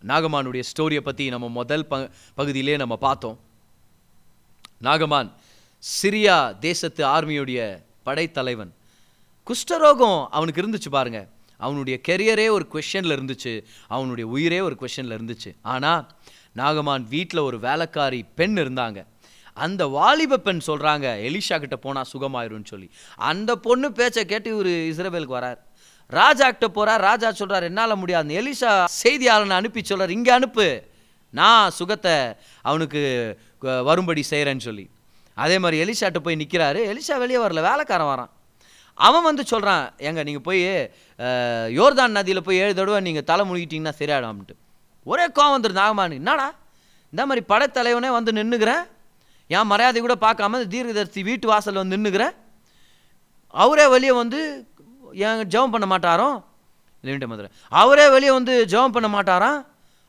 நாகமானுடைய 0.06 0.62
ஸ்டோரியை 0.72 1.00
பற்றி 1.00 1.28
நம்ம 1.28 1.48
முதல் 1.48 1.86
ப 1.86 2.10
பகுதியிலே 2.34 2.76
நம்ம 2.76 2.96
பார்த்தோம். 2.96 3.40
நாகமான் 4.82 5.32
சிரியா 6.02 6.58
தேசத்து 6.58 7.06
ஆர்மியுடைய 7.06 7.82
படைத்தலைவன். 8.02 8.74
குஷ்டரோகம் 9.46 10.26
அவனுக்கு 10.30 10.62
இருந்துச்சு 10.62 10.90
பாருங்க. 10.90 11.28
அவனுடைய 11.56 12.00
கெரியரே 12.08 12.50
ஒரு 12.50 12.66
கொஷனில் 12.72 13.14
இருந்துச்சு. 13.16 13.64
அவனுடைய 13.88 14.30
உயிரே 14.30 14.60
ஒரு 14.60 14.76
கொஷனில் 14.80 15.16
இருந்துச்சு. 15.18 15.56
ஆனால் 15.62 16.10
நாகமான் 16.56 17.08
வீட்டில் 17.08 17.40
ஒரு 17.40 17.58
வேலைக்காரி 17.58 18.24
பெண் 18.34 18.58
இருந்தாங்க. 18.58 19.06
அந்த 19.54 19.86
வாலிப 19.86 20.36
பெண் 20.36 20.60
சொல்கிறாங்க 20.66 21.06
எலிஷா 21.28 21.58
கிட்ட 21.58 21.76
போனால் 21.76 22.04
சுகமாயிரும்னு 22.12 22.64
சொல்லி. 22.64 22.90
அந்த 23.16 23.56
பொண்ணு 23.56 23.92
பேச்சை 23.92 24.24
கேட்டு 24.24 24.50
இவர் 24.50 24.66
இஸ்ரேவேலுக்கு 24.66 25.36
வரார். 25.38 25.58
ராஜா 26.16 26.46
கிட்ட 26.50 26.66
போறார் 26.76 27.02
ராஜா 27.08 27.28
சொல்றார் 27.38 27.66
என்னால் 27.68 28.00
முடியாது. 28.02 28.36
எலிஷா 28.40 28.70
செய்தியாளனை 29.02 29.54
அனுப்பி 29.60 29.80
சொல்றார். 29.88 30.12
இங்கே 30.18 30.32
அனுப்பு. 30.36 30.66
நான் 31.38 31.74
சுகத்தை 31.78 32.14
அவனுக்கு 32.68 33.00
வரும்படி 33.88 34.22
செய்கிறேன்னு 34.30 34.66
சொல்லி. 34.68 34.84
அதே 35.44 35.56
மாதிரி 35.62 35.76
எலிசாட்ட 35.84 36.20
போய் 36.26 36.40
நிற்கிறாரு 36.42 36.80
எலிஷா 36.92 37.16
வெளியே 37.22 37.40
வரல. 37.44 37.62
வேலைக்காரன் 37.70 38.10
வரான். 38.12 38.30
அவன் 38.98 39.26
வந்து 39.28 39.42
சொல்கிறான் 39.50 39.84
ஏங்க 40.06 40.22
நீங்கள் 40.28 40.46
போய் 40.46 40.62
யோர்தான் 41.78 42.16
நதியில் 42.18 42.46
போய் 42.46 42.60
ஏழு 42.62 42.72
தடவை 42.78 43.00
நீங்கள் 43.08 43.26
தலை 43.30 43.42
முழுகிட்டீங்கன்னா 43.50 43.92
சரியாயிடும்ட்டு 43.98 44.54
ஒரே 45.06 45.26
கோவம் 45.36 45.54
வந்துருது. 45.56 45.80
நாகமானு 45.82 46.18
என்னடா? 46.22 46.48
இந்த 47.12 47.22
மாதிரி 47.28 47.42
படைத்தலைவனே 47.52 48.08
வந்து 48.16 48.32
நின்றுக்கிறேன் 48.38 48.82
என் 49.56 49.70
மரியாதை 49.72 50.00
கூட 50.06 50.16
பார்க்காம 50.24 50.62
தீர்க்கதரிசி 50.72 51.20
வீட்டு 51.28 51.46
வாசலில் 51.52 51.82
வந்து 51.82 51.98
நின்றுக்கிறேன் 51.98 52.34
அவரே 53.54 53.86
வெளியே 53.94 54.14
வந்து 54.22 54.40
ஏன் 55.26 55.42
ஜெபம் 55.52 55.74
பண்ண 55.74 55.86
மாட்டாரோ? 55.94 56.28
இல்லைன்ட்டு 57.02 57.30
மதுரை 57.32 57.48
அவரே 57.80 58.06
வெளியே 58.14 58.32
வந்து 58.38 58.54
ஜெபம் 58.72 58.94
பண்ண 58.96 59.08
மாட்டாராம் 59.16 59.58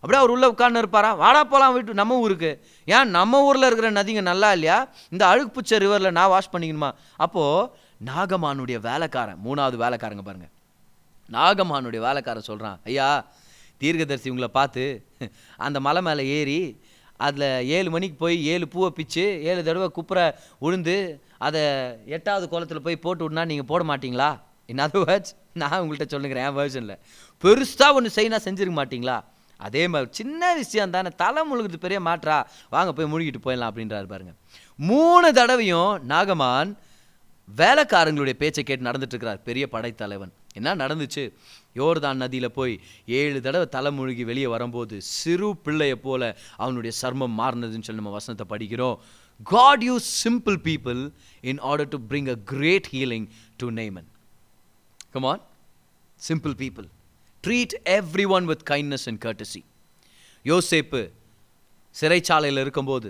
அப்படியே 0.03 0.19
அவர் 0.21 0.33
உள்ளே 0.33 0.47
உட்கார்ந்து 0.53 0.81
இருப்பாரா? 0.81 1.09
வாடா 1.21 1.41
போகலாம் 1.51 1.73
வீட்டு 1.75 1.99
நம்ம 2.01 2.17
ஊருக்கு. 2.25 2.51
ஏன் 2.95 3.09
நம்ம 3.17 3.41
ஊரில் 3.47 3.67
இருக்கிற 3.67 3.89
நதிங்க 3.97 4.21
நல்லா 4.31 4.49
இல்லையா? 4.57 4.77
இந்த 5.13 5.23
அழுக்கு 5.31 5.49
அழுக்குப்புச்ச 5.49 5.79
ரிவரில் 5.83 6.15
நான் 6.17 6.31
வாஷ் 6.33 6.53
பண்ணிக்கணுமா? 6.53 6.89
அப்போது 7.25 7.69
நாகமானுடைய 8.09 8.77
வேலைக்காரன் 8.89 9.39
மூணாவது 9.45 9.77
வேலைக்காரங்க 9.83 10.23
பாருங்கள் 10.27 10.53
நாகமானுடைய 11.29 12.01
வேலைக்காரன் 12.07 12.47
சொல்கிறான் 12.49 12.77
ஐயா 12.89 13.07
தீர்க்கதரிசி 13.81 14.31
உங்களை 14.33 14.49
பார்த்து 14.59 14.85
அந்த 15.65 15.77
மலை 15.87 16.01
மேலே 16.07 16.23
ஏறி 16.37 16.59
அதில் 17.27 17.47
ஏழு 17.77 17.89
மணிக்கு 17.95 18.17
போய் 18.23 18.37
ஏழு 18.53 18.65
பூவை 18.73 18.89
பிச்சு 18.97 19.25
ஏழு 19.49 19.61
தடவை 19.67 19.87
குப்புற 19.97 20.19
உழுந்து 20.65 20.95
அதை 21.47 21.61
எட்டாவது 22.15 22.45
குளத்தில் 22.53 22.85
போய் 22.85 23.03
போட்டு 23.05 23.23
விட்னா 23.25 23.43
நீங்கள் 23.51 23.69
போட 23.71 23.83
மாட்டிங்களா? 23.91 24.29
இன் 24.71 24.81
அதர் 24.85 25.05
வேர்ட்ஸ் 25.09 25.33
நான் 25.61 25.77
உங்கள்கிட்ட 25.81 26.07
சொல்லுங்கிறேன் 26.13 26.47
என் 26.49 26.57
வேர்ஷனில் 26.59 26.97
பெருசாக 27.43 27.97
ஒன்று 27.97 28.15
செய்யினா 28.17 28.39
செஞ்சிருக்க 28.47 28.75
மாட்டிங்களா? 28.79 29.17
அதே 29.59 29.83
மாதிரி 29.93 30.09
சின்ன 30.19 30.51
விஷயம் 30.55 30.93
தானே 30.95 31.09
தலை 31.21 31.41
முழுகிறது 31.49 31.77
பெரிய 31.85 31.99
மாற்றா? 32.07 32.35
வாங்க 32.75 32.91
போய் 32.97 33.11
முழுகிட்டு 33.13 33.39
போயிடலாம் 33.45 33.71
அப்படின்றாரு 33.71 34.07
பாருங்க. 34.13 34.33
மூணு 34.89 35.29
தடவையும் 35.39 35.91
நாகமான் 36.11 36.71
வேலைக்காரங்களுடைய 37.61 38.35
பேச்சை 38.41 38.63
கேட்டு 38.63 38.87
நடந்துட்டுருக்கிறார் 38.89 39.39
பெரிய 39.47 39.65
படைத்தலைவன். 39.67 40.33
என்ன 40.53 40.75
நடந்துச்சு? 40.81 41.23
யோர்தான் 41.79 42.21
நதியில் 42.23 42.55
போய் 42.57 42.73
ஏழு 43.19 43.39
தடவை 43.41 43.67
தலைமுழுகி 43.75 44.23
வெளியே 44.29 44.47
வரும்போது 44.47 44.95
சிறு 45.01 45.49
பிள்ளையை 45.65 45.97
போல 46.05 46.31
அவனுடைய 46.57 46.91
சர்மம் 47.01 47.35
மாறினதுன்னு 47.41 47.87
சொல்லி 47.87 48.01
நம்ம 48.01 48.15
வசனத்தை 48.17 48.45
படிக்கிறோம். 48.53 48.97
God 49.43 49.83
use 49.89 50.07
simple 50.23 50.57
people 50.67 51.01
in 51.51 51.61
order 51.71 51.91
to 51.93 51.99
bring 52.09 52.31
a 52.35 52.37
great 52.53 52.89
healing 52.91 53.27
to 53.57 53.67
Naaman 53.71 54.07
come on 55.13 55.41
simple 56.19 56.55
people 56.61 56.87
treat 57.43 57.75
everyone 58.27 58.45
with 58.45 58.63
kindness 58.71 59.05
and 59.09 59.21
courtesy 59.25 59.61
யோசேப்பு 60.45 61.01
சிறைச்சாலையில் 61.95 62.59
இருக்கும்போது 62.59 63.09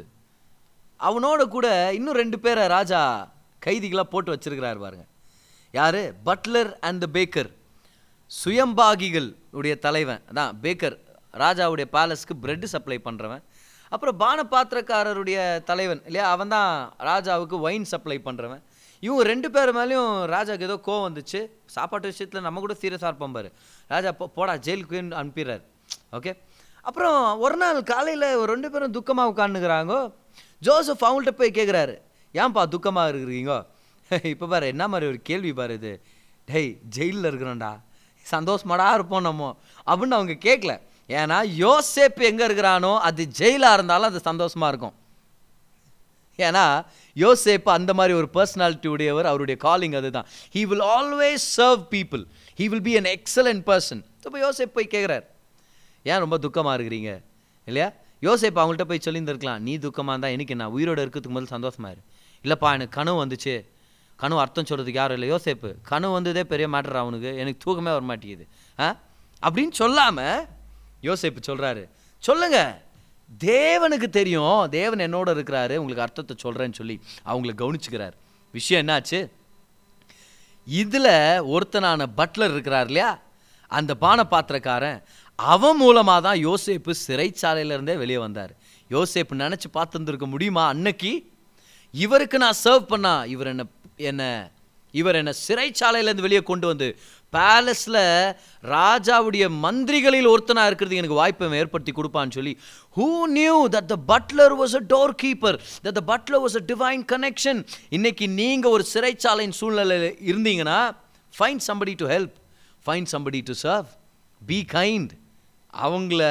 அவனோட 1.00 1.42
கூட 1.48 1.68
இன்னும் 1.94 2.20
ரெண்டு 2.22 2.40
பேரை 2.40 2.68
ராஜா 2.68 3.02
கைதிகளாக 3.66 4.08
போட்டு 4.10 4.34
வச்சிருக்கிறார் 4.34 4.80
பாருங்க. 4.80 5.06
யார்? 5.74 6.02
பட்லர் 6.26 6.72
அண்ட் 6.80 7.02
த 7.04 7.08
பேக்கர் 7.18 7.50
சுயம்பாகிகள் 8.32 9.30
உடைய 9.52 9.76
தலைவன். 9.76 10.22
அதான் 10.30 10.52
பேக்கர் 10.64 10.98
ராஜாவுடைய 11.34 11.88
பேலஸ்க்கு 11.96 12.36
பிரெட் 12.42 12.66
சப்ளை 12.66 12.98
பண்ணுறவன் 13.06 13.44
அப்புறம் 13.92 14.20
பானபாத்திரக்காரருடைய 14.20 15.38
தலைவன் 15.64 16.02
இல்லையா? 16.06 16.26
அவன் 16.32 16.48
தான் 16.48 16.72
ராஜாவுக்கு 17.00 17.60
ஒயின் 17.60 17.86
சப்ளை 17.86 18.18
பண்ணுறவன் 18.26 18.64
இவங்க 19.00 19.24
ரெண்டு 19.24 19.52
பேர் 19.52 19.76
மேலேயும் 19.76 20.14
ராஜாவுக்கு 20.36 20.68
ஏதோ 20.70 20.80
கோவம் 20.86 21.06
வந்துச்சு. 21.08 21.40
சாப்பாட்டு 21.66 22.08
விஷயத்தில் 22.08 22.42
நம்ம 22.42 22.60
கூட 22.60 22.74
சீரியஸாக 22.74 23.12
இருப்போம் 23.12 23.32
பாரு. 23.32 23.52
ராஜா 23.88 24.12
போ 24.12 24.28
போடா 24.28 24.54
ஜெயிலுக்கு 24.56 25.00
அனுப்பிடுறாரு. 25.22 25.64
ஓகே 26.12 26.32
அப்புறம் 26.82 27.40
ஒரு 27.40 27.56
நாள் 27.56 27.84
காலையில் 27.84 28.46
ரெண்டு 28.46 28.72
பேரும் 28.72 28.94
துக்கமாக 28.94 29.32
உட்காந்துக்கிறாங்க 29.34 30.12
ஜோசப் 30.62 31.04
அவங்கள்ட்ட 31.06 31.32
போய் 31.32 31.52
கேட்குறாரு 31.52 31.96
ஏன்பா 32.34 32.64
துக்கமாக 32.76 33.12
இருக்கிறீங்க? 33.12 33.54
இப்போ 34.34 34.46
பாரு 34.48 34.68
என்ன 34.68 34.88
மாதிரி 34.88 35.10
ஒரு 35.12 35.20
கேள்வி 35.22 35.54
பாரு 35.54 35.74
இது. 35.74 36.02
டேய் 36.46 36.78
ஜெயிலில் 36.90 37.28
இருக்கிறோம்டா. 37.32 37.72
சந்தோஷமாடா 38.32 38.94
இருப்போம் 38.94 39.22
நம்ம. 39.22 39.58
அப்படின்னு 39.86 40.18
அவங்க 40.20 40.36
கேட்கல 40.48 40.80
ஏன்னா 41.10 41.38
யோசேப்பு 41.66 42.22
எங்கே 42.22 42.48
இருக்கிறானோ 42.48 42.98
அது 42.98 43.28
ஜெயிலாக 43.38 43.74
இருந்தாலும் 43.74 44.10
அது 44.10 44.20
சந்தோஷமாக 44.20 44.72
இருக்கும். 44.78 44.96
ஏன்னா 46.40 46.66
யோசேப்பு 47.16 47.70
அந்த 47.70 47.94
மாதிரி 47.94 48.14
ஒரு 48.14 48.30
பர்சனாலிட்டி 48.34 48.88
உடையவர் 48.88 49.26
அவருடைய 49.26 49.58
காலிங் 49.60 49.94
அதுதான். 49.94 50.28
He 50.54 50.62
will 50.62 50.86
always 50.90 51.46
serve 51.58 51.84
people 51.92 52.24
he 52.60 52.66
will 52.66 52.82
be 52.82 52.96
an 52.98 53.10
excellent 53.16 53.64
person 53.66 54.02
இப்போ 54.26 54.50
யோசேப் 54.50 54.74
போய் 54.74 54.88
கேட்குறாரு 54.92 55.26
ஏன் 56.04 56.18
ரொம்ப 56.18 56.38
துக்கமாக 56.38 56.76
இருக்கிறீங்க? 56.78 57.12
இல்லையா? 57.68 57.92
யோசேப் 58.22 58.60
அவங்கள்ட்ட 58.60 58.82
போய் 58.82 59.06
சொல்லியிருந்திருக்கலாம். 59.06 59.58
நீ 59.58 59.78
துக்கமாக 59.78 60.10
இருந்தால் 60.10 60.32
எனக்கு 60.32 60.56
நான் 60.56 60.72
உயிரோட 60.72 61.00
இருக்கிறதுக்கு 61.00 61.28
முதல் 61.28 61.48
சந்தோஷமாக 61.48 61.94
இரு. 61.94 62.02
இல்லைப்பா 62.46 62.74
எனக்கு 62.74 62.96
கனவு 63.00 63.26
வந்துச்சு. 63.26 63.66
கனவு 64.20 64.40
அர்த்தம் 64.40 64.66
சொல்கிறதுக்கு 64.70 64.94
யாரும் 64.94 65.22
இல்லை. 65.22 65.28
யோசேப்பு 65.34 65.76
கனவு 65.82 66.14
வந்ததே 66.14 66.44
பெரிய 66.44 66.68
மேட்டர் 66.68 66.94
அவனுக்கு 66.94 67.38
எனக்கு 67.38 67.60
தூக்கமே 67.64 67.92
வர 67.92 68.02
மாட்டேங்குது 68.02 68.46
ஆ? 68.80 68.88
அப்படின்னு 69.44 69.72
சொல்லாமல் 69.72 70.46
யோசேப்பு 71.04 71.42
சொல்கிறாரு 71.48 71.84
சொல்லுங்கள் 72.24 72.72
தேவனுக்கு 73.38 74.08
தெரியும். 74.10 74.70
தேவன் 74.70 75.00
என்னோட 75.00 75.30
இருக்கிறாரு. 75.30 75.76
உங்களுக்கு 75.76 76.02
அர்த்தத்தை 76.02 76.36
சொல்கிறேன்னு 76.44 76.74
சொல்லி 76.74 77.02
அவங்கள 77.26 77.52
கவனிச்சுக்கிறார். 77.58 78.12
விஷயம் 78.52 78.88
என்னாச்சு? 78.88 79.30
இதில் 80.66 81.12
ஒருத்தனான 81.54 82.06
பட்லர் 82.18 82.52
இருக்கிறார் 82.52 82.86
இல்லையா? 82.86 83.22
அந்த 83.68 83.96
பான 83.96 84.24
பாத்திரக்காரன் 84.24 85.04
அவன் 85.36 85.76
மூலமாக 85.76 86.22
தான் 86.22 86.46
யோசேப்பு 86.46 86.94
சிறைச்சாலையிலேருந்தே 87.08 87.98
வெளியே 87.98 88.18
வந்தார். 88.18 88.56
யோசேப்பு 88.90 89.34
நினச்சி 89.34 89.68
பார்த்துருந்துருக்க 89.74 90.28
முடியுமா 90.28 90.68
அன்னைக்கு? 90.68 91.32
இவருக்கு 91.92 92.38
நான் 92.38 92.62
சர்வ் 92.64 92.92
பண்ணா 92.94 93.24
இவர் 93.24 93.48
என்ன 93.48 93.64
என்ன 93.96 94.52
இவர் 94.94 95.16
என்னை 95.16 95.34
சிறைச்சாலையிலேருந்து 95.48 96.22
வெளியே 96.22 96.42
கொண்டு 96.42 96.68
வந்து 96.68 96.98
பேலஸில் 97.34 98.36
ராஜாவுடைய 98.64 99.50
மந்திரிகளில் 99.50 100.30
ஒருத்தனாக 100.30 100.66
இருக்கிறது 100.66 100.96
எனக்கு 100.96 101.16
வாய்ப்பை 101.16 101.58
ஏற்படுத்தி 101.58 101.92
கொடுப்பான்னு 101.92 102.32
சொல்லி 102.32 102.58
who 102.98 103.26
knew 103.28 103.68
that 103.68 103.86
the 103.86 103.96
butler 104.08 104.56
was 104.62 104.76
a 104.76 104.84
door 104.88 105.16
keeper 105.24 105.60
that 105.84 105.92
the 105.92 106.04
butler 106.08 106.42
was 106.42 106.58
a 106.58 106.64
divine 106.68 107.06
connection 107.06 107.66
இன்னைக்கு 107.90 108.28
நீங்கள் 108.28 108.72
ஒரு 108.72 108.86
சிறைச்சாலையின் 108.94 109.50
சூழ்நிலையில் 109.50 110.18
இருந்தீங்கன்னா 110.22 110.92
find 111.40 111.62
somebody 111.68 111.96
to 111.96 112.08
help 112.08 112.36
find 112.86 113.06
somebody 113.12 113.42
to 113.42 113.54
serve 113.64 113.90
be 114.48 114.66
kind 114.72 115.12
அவங்கள 115.74 116.22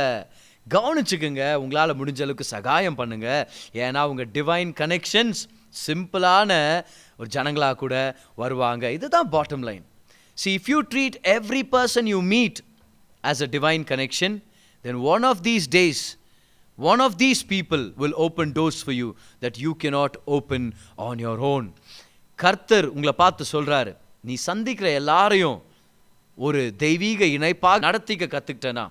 கவனிச்சுக்குங்க. 0.67 1.55
உங்களால் 1.55 1.97
முடிஞ்ச 1.97 2.21
அளவுக்கு 2.21 2.45
சகாயம் 2.45 2.97
பண்ணுங்கள் 2.99 3.47
ஏன்னா 3.73 4.07
உங்கள் 4.07 4.29
டிவைன் 4.35 4.73
கனெக்ஷன்ஸ் 4.77 5.41
சிம்பிளான 5.75 6.53
ஒரு 7.19 7.29
ஜனங்களாக 7.33 7.77
கூட 7.77 7.95
வருவாங்க 8.35 8.85
இதுதான் 8.97 9.29
bottom 9.31 9.65
line 9.69 9.85
see 10.37 10.51
if 10.59 10.71
you 10.73 10.81
treat 10.93 11.19
every 11.35 11.63
person 11.75 12.09
you 12.13 12.21
meet 12.29 12.61
as 13.25 13.43
a 13.43 13.49
divine 13.57 13.85
connection 13.93 14.37
then 14.85 15.01
one 15.15 15.25
of 15.25 15.41
these 15.43 15.69
days 15.71 16.03
one 16.79 17.01
of 17.01 17.17
these 17.17 17.43
people 17.47 17.85
will 18.03 18.19
open 18.27 18.53
doors 18.59 18.83
for 18.85 18.97
you 18.97 19.09
that 19.43 19.59
you 19.59 19.73
cannot 19.91 20.19
open 20.37 20.69
on 21.07 21.21
your 21.21 21.43
own 21.49 21.67
கர்த்தர் 22.39 22.87
உங்களை 22.89 23.15
பார்த்து 23.15 23.45
சொல்கிறாரு 23.53 23.93
நீ 24.25 24.35
சந்திக்கிற 24.47 24.89
எல்லாரையும் 24.93 25.59
ஒரு 26.39 26.61
தெய்வீக 26.79 27.27
இணைப்பாக 27.37 27.85
நடத்திக்க 27.87 28.25
கற்றுக்கிட்டேனா 28.27 28.85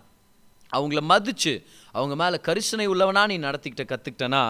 அவங்கள 0.71 1.01
மதித்து 1.11 1.53
அவங்க 1.95 2.15
மேலே 2.15 2.37
கரிசனை 2.47 2.87
உள்ளவனா 2.87 3.21
நீ 3.27 3.35
நடத்திக்கிட்ட 3.39 3.85
கற்றுக்கிட்டேனா 3.89 4.41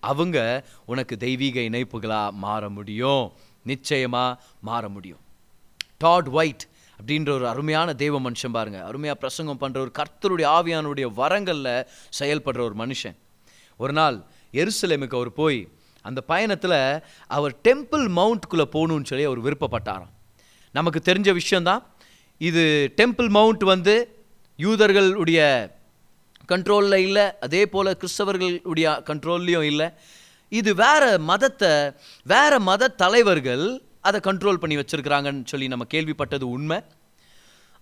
அவங்க 0.00 0.64
உனக்கு 0.86 1.16
தெய்வீக 1.16 1.60
இணைப்புகளாக 1.60 2.30
மாற 2.30 2.68
முடியும். 2.68 3.32
நிச்சயமாக 3.64 4.42
மாற 4.60 4.88
முடியும். 4.88 5.18
டாட் 5.98 6.28
ஒயிட் 6.28 6.66
அப்படின்ற 7.00 7.30
ஒரு 7.30 7.48
அருமையான 7.48 7.94
தெய்வ 7.94 8.20
மனுஷன் 8.20 8.52
பாருங்க. 8.52 8.84
அருமையாக 8.84 9.18
பிரசங்கம் 9.18 9.60
பண்ணுற 9.60 9.78
ஒரு 9.78 9.92
கர்த்தருடைய 9.98 10.46
ஆவியானுடைய 10.46 11.12
வரங்களில் 11.14 11.86
செயல்படுற 12.18 12.60
ஒரு 12.60 12.74
மனுஷன். 12.78 13.16
ஒரு 13.76 13.92
நாள் 13.92 14.22
எருசலேமுக்கு 14.52 15.14
அவர் 15.14 15.32
போய் 15.32 15.68
அந்த 16.02 16.20
பயணத்தில் 16.20 17.02
அவர் 17.26 17.56
டெம்பிள் 17.68 18.06
மவுண்ட்குள்ளே 18.18 18.64
போகணுன்னு 18.72 19.04
சொல்லி 19.04 19.24
அவர் 19.24 19.42
விருப்பப்பட்டாராம். 19.42 20.12
நமக்கு 20.72 21.12
தெரிஞ்ச 21.12 21.32
விஷயந்தான் 21.32 21.86
இது 22.38 22.92
டெம்பிள் 22.96 23.28
மவுண்ட் 23.28 23.62
வந்து 23.62 24.24
யூதர்களுடைய 24.58 25.70
கண்ட்ரோலில் 26.52 27.04
இல்லை 27.08 27.26
அதே 27.46 27.62
போல் 27.74 27.98
கிறிஸ்தவர்களுடைய 28.00 28.88
கண்ட்ரோல்லையும் 29.10 29.68
இல்லை. 29.72 29.88
இது 30.52 30.70
வேற 30.84 31.04
மதத்தை 31.30 31.72
வேற 32.32 32.52
மத 32.68 32.92
தலைவர்கள் 33.02 33.64
அதை 34.08 34.18
கண்ட்ரோல் 34.28 34.60
பண்ணி 34.62 34.76
வச்சுருக்கிறாங்கன்னு 34.78 35.50
சொல்லி 35.52 35.66
நம்ம 35.72 35.86
கேள்விப்பட்டது 35.94 36.46
உண்மை. 36.56 36.78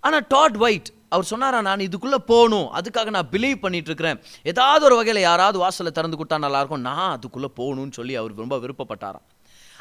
ஆனால் 0.07 0.27
டாட் 0.33 0.59
ஒயிட் 0.65 0.91
அவர் 1.15 1.29
சொன்னாரா 1.31 1.61
நான் 1.69 1.85
இதுக்குள்ளே 1.87 2.19
போகணும் 2.31 2.67
அதுக்காக 2.79 3.13
நான் 3.17 3.31
பிலீவ் 3.35 3.63
பண்ணிட்டு 3.63 3.89
இருக்கிறேன் 3.91 4.19
ஏதாவது 4.51 4.83
ஒரு 4.89 4.97
வகையில் 4.99 5.27
யாராவது 5.29 5.59
வாசலை 5.63 5.91
திறந்து 5.99 6.19
கொடுத்தா 6.19 6.39
நல்லாயிருக்கும். 6.45 6.85
நான் 6.89 7.15
அதுக்குள்ளே 7.15 7.51
போகணும்னு 7.61 7.97
சொல்லி 7.99 8.17
அவர் 8.21 8.43
ரொம்ப 8.43 8.59
விருப்பப்பட்டாராம். 8.65 9.27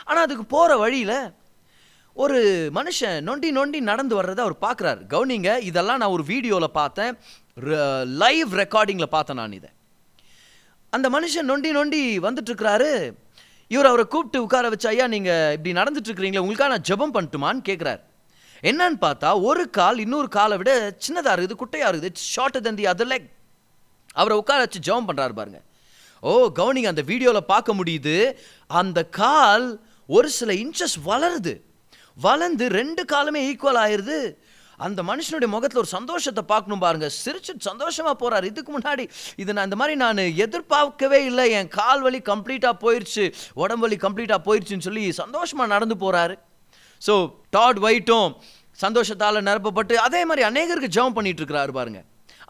ஆனால் 0.08 0.26
அதுக்கு 0.28 0.46
போகிற 0.56 0.78
வழியில் 0.84 1.20
ஒரு 2.18 2.40
மனுஷன் 2.78 3.18
நொண்டி 3.28 3.50
நொண்டி 3.58 3.80
நடந்து 3.90 4.14
வர்றதை 4.20 4.42
அவர் 4.46 4.56
பார்க்குறாரு 4.66 5.02
கவுனிங்க 5.14 5.50
இதெல்லாம் 5.70 6.00
நான் 6.02 6.16
ஒரு 6.18 6.24
வீடியோவில் 6.32 6.76
பார்த்தேன். 6.80 7.14
லைவ் 8.24 8.52
ரெக்கார்டிங்கில் 8.62 9.14
பார்த்தேன் 9.14 9.40
நான் 9.42 9.56
இதை. 9.60 9.70
அந்த 10.94 11.08
மனுஷன் 11.16 11.50
நொண்டி 11.52 11.70
நொண்டி 11.78 12.02
வந்துட்டுருக்கிறாரு. 12.26 12.92
இவர் 13.72 13.90
அவரை 13.90 14.06
கூப்பிட்டு 14.14 14.44
உட்கார 14.44 14.70
வச்சு 14.74 14.88
ஐயா 14.92 15.06
நீங்கள் 15.14 15.54
இப்படி 15.56 15.72
நடந்துட்டுருக்கிறீங்களே 15.80 16.44
உங்களுக்காக 16.44 16.72
நான் 16.74 16.88
ஜெபம் 16.90 17.16
பண்ணட்டுமான்னு 17.16 17.68
கேட்குறாரு 17.70 18.02
என்னன்னு 18.70 19.00
பார்த்தா 19.06 19.30
ஒரு 19.50 19.64
கால் 19.78 19.98
இன்னொரு 20.04 20.30
காலை 20.38 20.56
விட 20.60 20.72
சின்னதாக 21.06 21.34
இருக்குது 21.36 21.60
குட்டையாக 21.62 21.90
இருக்குது 21.92 22.12
it's 22.12 22.30
shorter 22.36 22.66
than 22.68 22.80
the 22.80 22.88
other 22.94 23.12
leg 23.14 23.28
அவரை 24.22 24.36
உட்கார 24.42 24.60
வச்சு 24.66 24.80
ஜெபம் 24.88 25.08
பண்ணுறாரு 25.10 25.34
பாருங்க. 25.40 25.60
ஓ 26.24 26.32
கவனிங்க 26.60 26.90
அந்த 26.94 27.04
வீடியோவில் 27.12 27.50
பார்க்க 27.54 27.80
முடியுது 27.80 28.16
அந்த 28.70 29.00
கால் 29.22 29.68
ஒரு 30.10 30.30
சில 30.40 30.52
இன்ச்சஸ் 30.64 30.98
வளருது. 31.10 31.54
வளர்ந்து 32.18 32.68
ரெண்டு 32.80 33.02
காலுமே 33.14 33.42
ஈக்குவல் 33.50 33.82
ஆயிடுது 33.86 34.20
அந்த 34.86 35.04
மனுஷனுடைய 35.10 35.50
முகத்தில் 35.54 35.82
ஒரு 35.84 35.92
சந்தோஷத்தை 35.98 36.44
பார்க்கணும் 36.52 36.84
பாருங்க. 36.86 37.08
சிரிச்சு 37.24 37.54
சந்தோஷமாக 37.70 38.16
போகிறார் 38.24 38.50
இதுக்கு 38.52 38.72
முன்னாடி 38.76 39.06
இது 39.44 39.56
நான் 39.58 39.68
இந்த 39.70 39.80
மாதிரி 39.82 39.96
நான் 40.04 40.22
எதிர்பார்க்கவே 40.46 41.22
இல்லை. 41.30 41.46
என் 41.60 41.72
கால் 41.80 42.04
வலி 42.08 42.20
கம்ப்ளீட்டாக 42.32 42.76
போயிடுச்சு 42.84 43.26
உடம்பு 43.64 43.86
வலி 43.88 44.00
கம்ப்ளீட்டாக 44.06 44.42
போயிடுச்சுன்னு 44.50 44.88
சொல்லி 44.90 45.06
சந்தோஷமாக 45.24 45.74
நடந்து 45.76 45.98
போகிறாரு 46.04 46.36
ஸோ 47.02 47.16
டாட் 47.56 47.80
வைட்டும் 47.88 48.30
சந்தோஷத்தால் 48.84 49.46
நிரப்பப்பட்டு 49.50 49.96
அதே 50.08 50.22
மாதிரி 50.30 50.44
அநேகருக்கு 50.52 50.96
ஜெபம் 50.96 51.18
பண்ணிட்டு 51.18 51.42
இருக்கிறாரு 51.42 51.72
பாருங்க. 51.80 52.00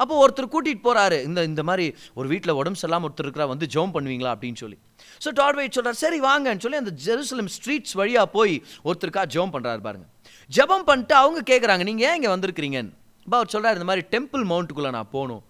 அப்போ 0.02 0.16
ஒருத்தர் 0.24 0.50
கூட்டிகிட்டு 0.54 0.84
போகிறாரு 0.88 1.18
இந்த 1.28 1.40
இந்த 1.50 1.62
மாதிரி 1.68 1.86
ஒரு 2.20 2.28
வீட்டில் 2.32 2.58
உடம்பு 2.60 2.80
சரியில்லாம 2.82 3.06
ஒருத்தர் 3.08 3.28
இருக்கிறா 3.28 3.46
வந்து 3.52 3.68
ஜெபம் 3.74 3.94
பண்ணுவீங்களா 3.96 4.34
அப்படின்னு 4.36 4.60
சொல்லி. 4.63 4.78
ஸோ 5.24 5.30
டாட் 5.40 5.58
வெயிட் 5.60 5.76
சொல்கிறார் 5.78 6.00
சரி 6.04 6.20
வாங்கன்னு 6.28 6.63
சொல்லி 6.66 6.80
அந்த 6.82 6.94
ஜெருசலம் 7.06 7.50
ஸ்ட்ரீட்ஸ் 7.56 7.96
வழியாக 8.02 8.28
போய் 8.36 8.54
ஒருத்தருக்கா 8.88 9.24
ஜெபம் 9.36 9.54
பண்ணுறாரு 9.56 9.82
பாருங்க. 9.88 10.06
ஜெபம் 10.50 10.88
பண்ணிட்டு 10.90 11.16
அவங்க 11.24 11.40
கேட்குறாங்க 11.52 11.84
நீங்கள் 11.90 12.08
ஏன் 12.08 12.18
இங்கே 12.18 12.32
வந்திருக்கிறீங்கன்னு? 12.36 12.94
அப்போ 13.26 13.36
அவர் 13.40 13.54
சொல்கிறார் 13.54 13.78
இந்த 13.80 13.88
மாதிரி 13.90 14.06
டெம்பிள் 14.14 14.44
மவுண்ட்டுக்குள்ளே 14.52 14.92
நான் 14.98 15.14
போகணும். 15.16 15.44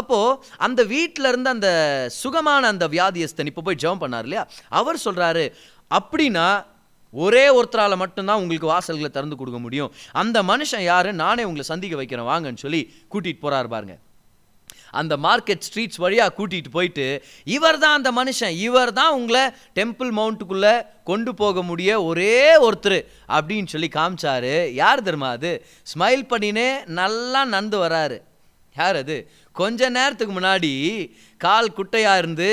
அப்போது 0.00 0.38
அந்த 0.66 0.80
வீட்டில் 0.94 1.28
இருந்து 1.30 1.50
அந்த 1.56 1.68
சுகமான 2.22 2.62
அந்த 2.72 2.86
வியாதியஸ்தன் 2.96 3.50
இப்போ 3.52 3.62
போய் 3.68 3.80
ஜெபம் 3.84 4.02
பண்ணார் 4.02 4.26
இல்லையா? 4.28 4.44
அவர் 4.80 4.98
சொல்கிறாரு 5.06 5.44
அப்படின்னா 5.90 6.48
ஒரே 7.14 7.44
ஒருத்தரால் 7.58 8.00
மட்டும்தான் 8.02 8.40
உங்களுக்கு 8.42 8.72
வாசல்களை 8.72 9.10
திறந்து 9.14 9.38
கொடுக்க 9.38 9.58
முடியும். 9.64 9.90
அந்த 10.22 10.42
மனுஷன் 10.50 10.84
யாரு? 10.92 11.12
நானே 11.24 11.44
உங்களை 11.48 11.64
சந்திக்க 11.72 11.96
வைக்கிறேன் 12.00 12.30
வாங்கன்னு 12.32 12.64
சொல்லி 12.66 12.82
கூட்டிகிட்டு 13.12 13.44
போகிறார் 13.46 13.72
பாருங்கள் 13.74 14.00
அந்த 14.90 15.16
மார்க்கெட் 15.16 15.66
ஸ்ட்ரீட்ஸ் 15.66 15.96
வழியாக 15.96 16.34
கூட்டிகிட்டு 16.38 16.70
போயிட்டு 16.70 17.24
இவர் 17.44 17.78
தான் 17.78 17.96
அந்த 17.98 18.12
மனுஷன் 18.12 18.54
இவர் 18.66 18.92
தான் 18.92 19.12
உங்களை 19.12 19.44
டெம்பிள் 19.74 20.10
மவுண்ட்டுக்குள்ளே 20.18 20.74
கொண்டு 21.04 21.34
போக 21.34 21.62
முடிய 21.62 22.02
ஒரே 22.02 22.58
ஒருத்தர் 22.58 22.98
அப்படின்னு 23.28 23.66
சொல்லி 23.66 23.88
காமிச்சாரு. 23.94 24.72
யார் 24.72 25.02
தெரியுமா 25.02 25.30
அது? 25.30 25.52
ஸ்மைல் 25.94 26.24
பண்ணினே 26.30 26.84
நல்லா 26.84 27.44
நடந்து 27.44 27.78
வராரு. 27.88 28.18
யார் 28.76 28.96
அது? 28.96 29.30
கொஞ்ச 29.52 29.88
நேரத்துக்கு 29.88 30.40
முன்னாடி 30.40 30.72
கால் 31.36 31.74
குட்டையாக 31.76 32.18
இருந்து 32.18 32.50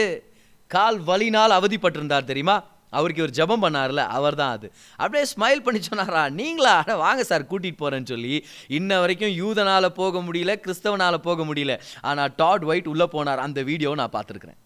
கால் 0.68 1.00
வலினால் 1.00 1.58
அவதிப்பட்டிருந்தார் 1.60 2.24
தெரியுமா? 2.24 2.58
அவருக்கு 2.90 3.22
இவர் 3.24 3.36
ஜெபம் 3.40 3.64
பண்ணார்ல 3.66 4.04
அவர் 4.18 4.36
தான் 4.36 4.54
அது. 4.58 4.68
அப்படியே 4.98 5.26
ஸ்மைல் 5.34 5.64
பண்ணி 5.66 5.82
சொன்னாரா 5.82 6.30
நீங்களா? 6.30 6.74
ஆனால் 6.78 6.98
வாங்க 6.98 7.24
சார் 7.24 7.48
கூட்டிகிட்டு 7.52 7.82
போகிறேன்னு 7.84 8.12
சொல்லி. 8.14 8.46
இன்ன 8.68 9.00
வரைக்கும் 9.00 9.34
யூதனால் 9.42 9.90
போக 10.02 10.22
முடியல 10.28 10.56
கிறிஸ்தவனால் 10.66 11.18
போக 11.28 11.44
முடியல. 11.44 11.76
ஆனால் 12.02 12.34
டாட் 12.36 12.64
ஒயிட் 12.64 12.88
உள்ளே 12.88 13.08
போனார். 13.16 13.44
அந்த 13.48 13.62
வீடியோவை 13.62 13.98
நான் 14.04 14.16
பார்த்துருக்குறேன். 14.18 14.60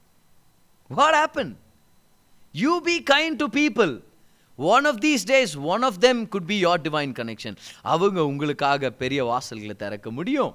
What 0.88 1.20
happen 1.24 1.52
you 2.56 2.82
be 2.82 3.04
kind 3.14 3.40
to 3.44 3.50
people 3.60 3.94
one 4.58 4.86
of 4.86 5.00
these 5.06 5.24
days 5.34 5.54
one 5.74 5.84
of 5.84 6.00
them 6.00 6.28
could 6.28 6.46
be 6.46 6.66
your 6.66 6.82
divine 6.88 7.14
connection 7.20 7.58
அவங்க 7.82 8.20
உங்களுக்காக 8.26 8.92
பெரிய 9.04 9.22
வாசல்களை 9.26 9.76
திறக்க 9.76 10.12
முடியும். 10.12 10.54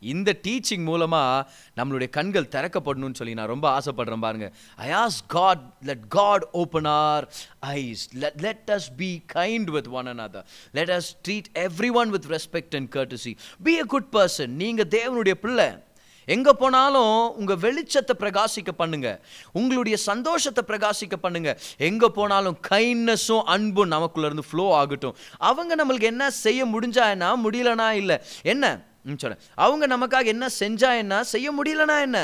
இந்த 0.00 0.36
டீச்சிங் 0.42 0.82
மூலமாக 0.82 1.50
நம்மளுடைய 1.76 2.10
கண்கள் 2.10 2.48
திறக்கப்படணும்னு 2.50 3.14
சொல்லி 3.14 3.34
நான் 3.34 3.46
ரொம்ப 3.46 3.78
ஆசைப்படுறேன் 3.78 4.20
பாருங்க. 4.20 4.52
I 4.76 4.88
ask 4.88 5.20
God 5.26 5.60
let 5.82 6.08
God 6.08 6.48
open 6.52 6.84
our 6.84 7.32
eyes 7.58 8.08
let 8.14 8.40
let 8.40 8.70
us 8.72 8.90
be 8.96 9.22
kind 9.34 9.70
with 9.70 9.86
one 9.86 10.06
and 10.06 10.20
other 10.20 10.44
let 10.72 10.90
us 10.90 11.10
treat 11.28 11.44
everyone 11.92 12.10
with 12.10 12.24
respect 12.24 12.76
and 12.76 12.94
courtesy. 12.96 13.36
Be 13.62 13.78
a 13.78 13.82
good 13.82 14.08
person 14.12 14.46
நீங்கள் 14.46 14.88
தேவனுடைய 14.88 15.30
பிள்ளை. 15.30 15.84
எங்கே 16.24 16.50
போனாலும் 16.52 17.36
உங்கள் 17.36 17.56
வெளிச்சத்தை 17.56 18.14
பிரகாசிக்க 18.18 18.70
பண்ணுங்க. 18.76 19.24
உங்களுடைய 19.52 19.96
சந்தோஷத்தை 19.96 20.64
பிரகாசிக்க 20.66 21.16
பண்ணுங்க. 21.20 21.58
எங்கே 21.76 22.08
போனாலும் 22.08 22.58
கைண்ட்னஸும் 22.70 23.42
அன்பும் 23.42 23.90
நமக்குள்ளேருந்து 23.90 24.46
ஃப்ளோ 24.50 24.74
ஆகட்டும். 24.74 25.16
அவங்க 25.38 25.84
நம்மளுக்கு 25.84 26.02
என்ன 26.02 26.30
செய்ய 26.30 26.66
முடிஞ்சா 26.66 27.08
என்ன? 27.10 27.36
முடியலனா 27.36 27.90
இல்லை. 27.90 28.18
என்ன? 28.42 28.84
ம், 29.06 29.18
அவங்க 29.58 29.86
நமக்காக 29.86 30.24
என்ன 30.26 30.46
செஞ்சா 30.60 30.96
என்ன? 30.96 31.24
செய்ய 31.24 31.48
முடியலனா 31.52 32.00
என்ன? 32.00 32.20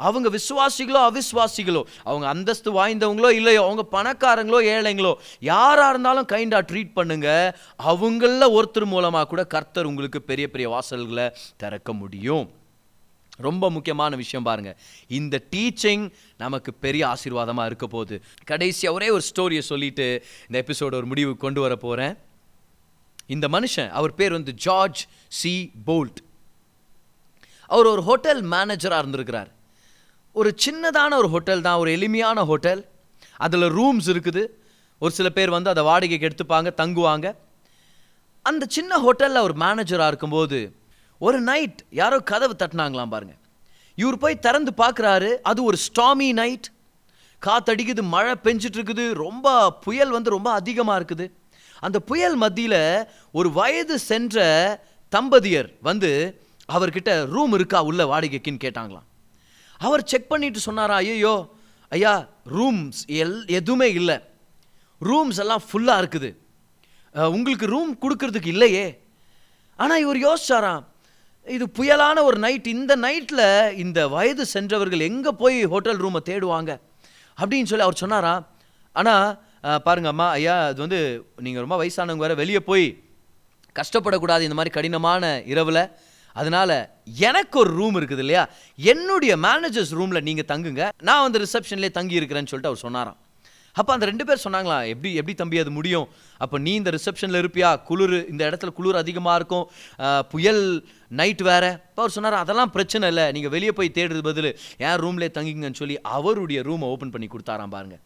அவங்க 0.00 0.28
விசுவாசிகளோ 0.28 1.00
அவிஸ்வாசிகளோ 1.08 1.80
அவங்க 2.04 2.26
அந்தஸ்து 2.28 2.70
வாய்ந்தவங்களோ 2.72 3.30
இல்லையோ 3.30 3.60
அவங்க 3.62 3.82
பணக்காரங்களோ 3.92 4.58
ஏழைங்களோ 4.72 5.12
யாராக 5.42 5.88
இருந்தாலும் 5.88 6.26
கைண்டாக 6.26 6.68
ட்ரீட் 6.70 6.92
பண்ணுங்க. 6.92 7.28
அவங்களில் 7.84 8.54
ஒருத்தர் 8.56 8.86
மூலமாக 8.86 9.26
கூட 9.26 9.44
கர்த்தர் 9.46 9.86
உங்களுக்கு 9.86 10.22
பெரிய 10.22 10.50
பெரிய 10.50 10.68
வாசல்களை 10.68 11.26
திறக்க 11.56 11.92
முடியும். 11.92 12.46
ரொம்ப 13.38 13.70
முக்கியமான 13.70 14.16
விஷயம் 14.16 14.42
பாருங்க. 14.42 14.72
இந்த 15.10 15.42
டீச்சிங் 15.52 16.04
நமக்கு 16.40 16.74
பெரிய 16.80 17.02
ஆசீர்வாதமாக 17.08 17.66
இருக்க 17.66 17.86
போகுது. 17.86 18.16
கடைசியாக 18.44 18.94
ஒரே 18.94 19.10
ஒரு 19.10 19.24
ஸ்டோரியை 19.30 19.62
சொல்லிட்டு 19.64 20.06
இந்த 20.48 20.58
எபிசோட 20.64 20.94
ஒரு 20.94 21.06
முடிவுக்கு 21.06 21.44
கொண்டு 21.46 21.60
வர 21.60 21.76
போகிறேன் 21.76 22.14
இந்த 23.26 23.48
மனுஷன் 23.48 23.88
அவர் 23.88 24.14
பேர் 24.14 24.32
வந்து 24.32 24.54
ஜார்ஜ் 24.54 25.06
சி. 25.28 25.70
போல்ட். 25.86 26.20
அவர் 27.66 27.86
ஒரு 27.86 28.02
ஹோட்டல் 28.02 28.44
மேனேஜராக 28.44 28.98
இருந்திருக்கிறார். 28.98 29.50
ஒரு 30.32 30.54
சின்னதான 30.64 31.14
ஒரு 31.14 31.28
ஹோட்டல் 31.28 31.60
தான் 31.60 31.78
ஒரு 31.78 31.90
எளிமையான 31.92 32.44
ஹோட்டல். 32.44 32.88
அதில் 33.36 33.62
ரூம்ஸ் 33.62 34.06
இருக்குது. 34.06 34.46
ஒரு 34.98 35.12
சில 35.12 35.28
பேர் 35.28 35.50
வந்து 35.50 35.70
அதை 35.70 35.84
வாடகைக்கு 35.84 36.28
எடுத்துப்பாங்க 36.28 36.70
தங்குவாங்க. 36.82 37.34
அந்த 38.42 38.66
சின்ன 38.68 38.98
ஹோட்டலில் 38.98 39.42
அவர் 39.42 39.56
மேனேஜராக 39.56 40.06
இருக்கும்போது 40.06 40.76
ஒரு 41.18 41.40
நைட் 41.40 41.84
யாரோ 41.90 42.18
கதவு 42.18 42.54
தட்டினாங்களாம் 42.58 43.10
பாருங்கள் 43.10 43.40
இவர் 43.94 44.18
போய் 44.18 44.38
திறந்து 44.38 44.72
பார்க்குறாரு 44.76 45.34
அது 45.42 45.64
ஒரு 45.64 45.76
ஸ்டாமி 45.76 46.32
நைட் 46.32 46.66
காத்தடிக்குது 47.42 48.02
மழை 48.02 48.34
பெஞ்சிட்ருக்குது 48.44 49.12
ரொம்ப 49.12 49.72
புயல் 49.72 50.10
வந்து 50.10 50.30
ரொம்ப 50.30 50.52
அதிகமாக 50.52 51.04
இருக்குது. 51.04 51.32
அந்த 51.86 51.98
புயல் 52.10 52.36
மத்தியில் 52.44 52.82
ஒரு 53.38 53.48
வயது 53.58 53.96
சென்ற 54.10 54.44
தம்பதியர் 55.12 55.68
வந்து 55.88 56.10
அவர்கிட்ட 56.68 57.10
ரூம் 57.34 57.54
இருக்கா? 57.58 57.78
உள்ள 57.88 58.02
வாடகைக்குன்னு 58.12 58.64
கேட்டாங்களாம். 58.64 59.06
அவர் 59.80 60.08
செக் 60.12 60.30
பண்ணிட்டு 60.32 60.60
சொன்னாரா 60.68 60.96
ஐயோ 61.02 61.34
ஐயா 61.92 62.14
ரூம்ஸ் 62.56 63.00
எல் 63.22 63.38
எதுவுமே 63.58 63.88
இல்லை. 64.00 64.16
ரூம்ஸ் 65.00 65.40
எல்லாம் 65.42 65.64
ஃபுல்லாக 65.68 66.02
இருக்குது. 66.02 66.30
உங்களுக்கு 67.34 67.66
ரூம் 67.74 67.92
கொடுக்கறதுக்கு 68.02 68.50
இல்லையே. 68.54 68.86
ஆனால் 69.78 70.02
இவர் 70.04 70.18
யோசிச்சாராம் 70.26 70.82
இது 71.46 71.64
புயலான 71.78 72.18
ஒரு 72.28 72.38
நைட் 72.44 72.66
இந்த 72.74 72.92
நைட்டில் 73.04 73.46
இந்த 73.82 74.00
வயது 74.14 74.44
சென்றவர்கள் 74.52 75.06
எங்கே 75.08 75.32
போய் 75.40 75.58
ஹோட்டல் 75.72 76.00
ரூமை 76.04 76.20
தேடுவாங்க? 76.28 76.70
அப்படின்னு 77.38 77.70
சொல்லி 77.70 77.86
அவர் 77.86 78.02
சொன்னாராம். 78.02 78.44
ஆனால் 78.96 79.26
பாருங்க 79.86 80.08
அம்மா 80.12 80.26
ஐயா 80.38 80.54
அது 80.70 80.80
வந்து 80.84 81.00
நீங்கள் 81.46 81.64
ரொம்ப 81.64 81.76
வயசானவங்க 81.82 82.24
வேறு 82.26 82.40
வெளியே 82.42 82.60
போய் 82.70 82.86
கஷ்டப்படக்கூடாது 83.80 84.46
இந்த 84.46 84.56
மாதிரி 84.58 84.72
கடினமான 84.76 85.34
இரவில். 85.52 85.84
அதனால் 86.40 86.76
எனக்கு 87.28 87.56
ஒரு 87.62 87.70
ரூம் 87.78 87.96
இருக்குது 87.98 88.22
இல்லையா? 88.24 88.42
என்னுடைய 88.92 89.32
மேனேஜர்ஸ் 89.46 89.92
ரூமில் 89.98 90.26
நீங்கள் 90.28 90.48
தங்குங்க. 90.52 90.84
நான் 91.08 91.24
வந்து 91.26 91.42
ரிசப்ஷன்லேயே 91.44 91.92
தங்கி 91.98 92.18
இருக்கிறேன்னு 92.20 92.50
சொல்லிட்டு 92.52 92.72
அவர் 92.72 92.84
சொன்னாராம். 92.86 93.18
அப்போ 93.80 93.90
அந்த 93.94 94.06
ரெண்டு 94.10 94.24
பேர் 94.26 94.42
சொன்னாங்களா 94.44 94.76
எப்படி 94.92 95.10
எப்படி 95.20 95.34
தம்பி 95.40 95.60
அது 95.62 95.70
முடியும்? 95.76 96.06
அப்போ 96.44 96.56
நீ 96.64 96.72
இந்த 96.80 96.90
ரிசப்ஷனில் 96.96 97.40
இருப்பியா? 97.42 97.70
குளிர் 97.88 98.16
இந்த 98.32 98.42
இடத்துல 98.48 98.72
குளிர் 98.78 99.00
அதிகமாக 99.02 99.38
இருக்கும். 99.40 99.66
புயல் 100.32 100.64
நைட் 101.20 101.42
வேற. 101.50 101.64
இப்போ 101.90 102.02
அவர் 102.04 102.16
சொன்னார் 102.16 102.42
அதெல்லாம் 102.44 102.72
பிரச்சனை 102.76 103.08
இல்லை. 103.12 103.26
நீங்கள் 103.36 103.54
வெளியே 103.56 103.74
போய் 103.78 103.96
தேடுறது 103.98 104.24
பதில் 104.30 104.50
என் 104.86 105.00
ரூம்லேயே 105.04 105.32
தங்கிங்கன்னு 105.38 105.80
சொல்லி 105.82 105.98
அவருடைய 106.18 106.60
ரூமை 106.70 106.88
ஓப்பன் 106.94 107.14
பண்ணி 107.16 107.28
கொடுத்தாராம் 107.34 107.74
பாருங்கள் 107.76 108.02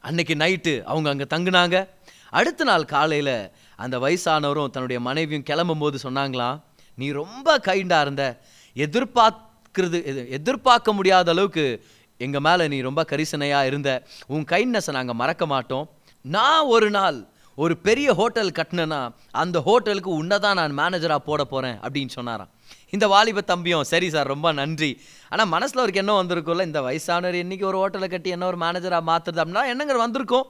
அன்னைக்கு 0.00 0.34
நைட்டு 0.34 0.82
அவங்க 0.82 1.10
அங்கே 1.10 1.24
தங்குனாங்க. 1.24 1.88
அடுத்த 2.30 2.64
நாள் 2.64 2.84
காலையில் 2.84 3.50
அந்த 3.76 3.98
வயசானவரும் 3.98 4.70
தன்னுடைய 4.70 5.00
மனைவியும் 5.00 5.42
கிளம்பும் 5.42 5.78
போது 5.78 5.98
சொன்னாங்களாம் 6.02 6.60
நீ 6.94 7.10
ரொம்ப 7.10 7.58
கைண்டாக 7.58 8.00
இருந்த. 8.00 8.40
எதிர்பார்க்கிறது 8.74 9.42
எது- 9.78 10.28
எதிர்பார்க்க 10.28 10.92
முடியாத 10.92 11.30
அளவுக்கு 11.30 11.86
எங்கள் 12.18 12.40
மேலே 12.40 12.68
நீ 12.68 12.80
ரொம்ப 12.80 13.04
கரிசனையாக 13.08 13.66
இருந்த. 13.66 14.02
உன் 14.26 14.44
கைண்ட்னஸை 14.44 14.90
நாங்கள் 14.90 15.14
மறக்க 15.14 15.46
மாட்டோம். 15.46 15.90
நான் 16.20 16.64
ஒரு 16.64 16.90
நாள் 16.90 17.24
ஒரு 17.54 17.76
பெரிய 17.76 18.14
ஹோட்டல் 18.14 18.50
கட்டினேன்னா 18.50 19.14
அந்த 19.30 19.60
ஹோட்டலுக்கு 19.60 20.10
உன்னை 20.10 20.38
தான் 20.38 20.72
நான் 20.72 20.78
மேனேஜராக 20.78 21.16
போட 21.16 21.44
போகிறேன் 21.44 21.80
அப்படின்னு 21.80 22.08
சொன்னாரான் 22.08 22.48
இந்த 22.90 23.08
வாலிப 23.08 23.40
தம்பியும் 23.40 23.82
சரி 23.82 24.10
சார் 24.10 24.26
ரொம்ப 24.26 24.52
நன்றி. 24.52 25.00
ஆனால் 25.28 25.46
மனசில் 25.46 25.78
அவருக்கு 25.78 26.00
என்ன 26.00 26.22
வந்திருக்கும்ல 26.22 26.62
இந்த 26.62 26.80
வயசானவர் 26.80 27.38
இன்றைக்கி 27.42 27.64
ஒரு 27.64 27.78
ஹோட்டலை 27.78 28.08
கட்டி 28.08 28.30
என்ன 28.30 28.46
ஒரு 28.46 28.56
மேனேஜராக 28.56 29.02
மாற்றுறது 29.10 29.42
அப்படின்னா 29.44 29.62
என்னங்கிற 29.72 29.96
வந்திருக்கும். 29.96 30.46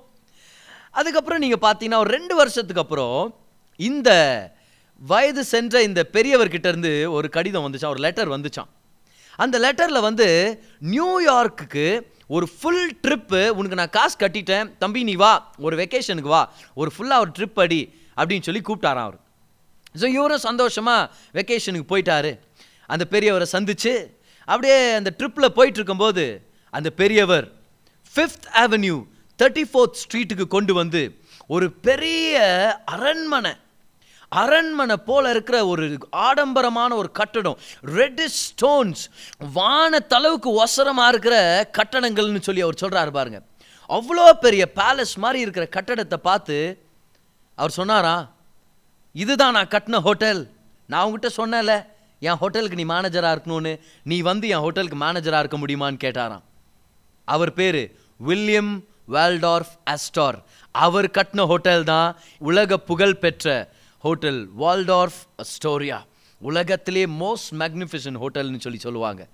அதுக்கப்புறம் 0.90 1.38
நீங்கள் 1.38 1.72
பார்த்தீங்கன்னா 1.72 1.96
ஒரு 1.96 2.10
ரெண்டு 2.10 2.36
வருஷத்துக்கு 2.36 2.82
அப்புறம் 2.82 3.36
இந்த 3.76 4.10
வயது 4.98 5.44
சென்ற 5.44 5.82
இந்த 5.82 6.08
பெரியவர்கிட்ட 6.12 6.68
இருந்து 6.68 7.12
ஒரு 7.12 7.28
கடிதம் 7.28 7.72
வந்துச்சான் 7.72 7.88
ஒரு 7.88 8.00
லெட்டர் 8.00 8.30
வந்துச்சான் 8.30 8.68
அந்த 9.36 9.58
லெட்டரில் 9.58 10.00
வந்து 10.00 10.26
நியூயார்க்குக்கு 10.82 12.00
ஒரு 12.26 12.48
ஃபுல் 12.60 12.98
ட்ரிப்பு 13.02 13.48
உனக்கு 13.48 13.76
நான் 13.76 13.90
காசு 13.90 14.16
கட்டிட்டேன். 14.18 14.76
தம்பி 14.78 15.02
நீ 15.02 15.14
வா. 15.14 15.52
ஒரு 15.58 15.76
வெக்கேஷனுக்கு 15.76 16.30
வா. 16.34 16.52
ஒரு 16.74 16.92
ஃபுல்லாக 16.98 17.18
ஒரு 17.18 17.30
ட்ரிப் 17.38 17.60
அடி. 17.60 18.02
அப்படின்னு 18.16 18.42
சொல்லி 18.42 18.60
கூப்பிட்டாரான் 18.60 19.08
அவர். 19.08 19.20
ஸோ 20.00 20.06
இவரும் 20.16 20.46
சந்தோஷமாக 20.48 21.10
வெக்கேஷனுக்கு 21.36 21.90
போயிட்டாரு. 21.92 22.32
அந்த 22.90 23.04
பெரியவரை 23.14 23.46
சந்தித்து 23.56 23.92
அப்படியே 24.48 24.76
அந்த 24.98 25.10
ட்ரிப்பில் 25.18 25.54
போயிட்டு 25.58 25.78
இருக்கும்போது 25.80 26.24
அந்த 26.72 26.88
பெரியவர் 27.00 27.46
ஃபிஃப்த் 28.14 28.48
அவென்யூ 28.64 28.96
தேர்ட்டி 29.38 29.64
ஃபோர்த் 29.70 30.00
ஸ்ட்ரீட்டுக்கு 30.02 30.46
கொண்டு 30.56 30.72
வந்து 30.80 31.02
ஒரு 31.46 31.66
பெரிய 31.86 32.36
அரண்மனை 32.94 33.52
அரண்மனை 34.32 34.96
போல 35.08 35.30
இருக்கிற 35.30 35.58
ஒரு 35.66 35.84
ஆடம்பரமான 36.28 36.90
ஒரு 36.94 37.08
கட்டடம் 37.18 37.58
ரெட் 37.98 38.24
ஸ்டோன்ஸ் 38.40 39.02
வானத்தளவுக்கு 39.54 40.50
ஒசரமாக 40.64 41.12
இருக்கிற 41.12 41.36
கட்டடங்கள்னு 41.78 42.42
சொல்லி 42.48 42.64
அவர் 42.66 42.80
சொல்கிறாரு 42.82 43.10
பாருங்க. 43.10 43.38
அவ்வளோ 43.90 44.26
பெரிய 44.44 44.62
பேலஸ் 44.80 45.14
மாதிரி 45.24 45.38
இருக்கிற 45.44 45.66
கட்டடத்தை 45.76 46.18
பார்த்து 46.28 46.56
அவர் 47.58 47.76
சொன்னாரா 47.78 48.16
இதுதான் 49.12 49.52
நான் 49.52 49.68
கட்டின 49.68 50.00
ஹோட்டல். 50.00 50.50
நான் 50.86 51.04
உங்ககிட்ட 51.04 51.46
சொன்னேன்ல 51.46 51.86
என் 52.20 52.34
ஹோட்டலுக்கு 52.34 52.84
நீ 52.84 52.94
மேனேஜராக 52.94 53.38
இருக்கணும்னு. 53.38 53.80
நீ 54.02 54.20
வந்து 54.20 54.48
என் 54.48 54.58
ஹோட்டலுக்கு 54.58 54.98
மேனேஜராக 54.98 55.38
இருக்க 55.38 55.58
முடியுமான்னு 55.58 55.94
கேட்டாராம். 55.94 56.42
அவர் 57.24 57.52
பேர் 57.52 57.96
வில்லியம் 58.16 58.84
வேல்டார்ஃப் 59.08 59.78
அஸ்டார். 59.90 60.42
அவர் 60.70 61.06
கட்டின 61.06 61.46
ஹோட்டல் 61.46 61.84
தான் 61.84 62.16
உலக 62.38 62.78
புகழ் 62.78 63.14
பெற்ற 63.14 63.72
ஹோட்டல் 63.98 64.48
வால்டார்ஃப் 64.58 65.20
அஸ்டோரியா. 65.36 66.04
உலகத்திலே 66.38 67.06
மோஸ்ட் 67.06 67.54
மேக்னிஃபிஷன் 67.58 68.26
ஹோட்டல்னு 68.26 68.60
சொல்லி 68.60 68.78
சொல்லுவாங்க. 68.78 69.28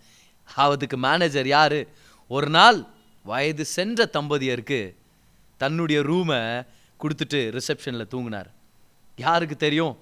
அதுக்கு 0.55 0.97
மேனேஜர் 0.97 1.47
யார்? 1.47 1.87
ஒரு 2.29 2.49
நாள் 2.49 2.85
வயது 3.23 3.65
சென்ற 3.65 4.09
தம்பதியருக்கு 4.13 4.95
தன்னுடைய 5.57 6.01
ரூமை 6.01 6.67
கொடுத்துட்டு 7.01 7.61
ரிசப்ஷனில் 7.61 8.09
தூங்கினார். 8.11 8.51
யாருக்கு 9.19 9.57
தெரியும்? 9.57 9.95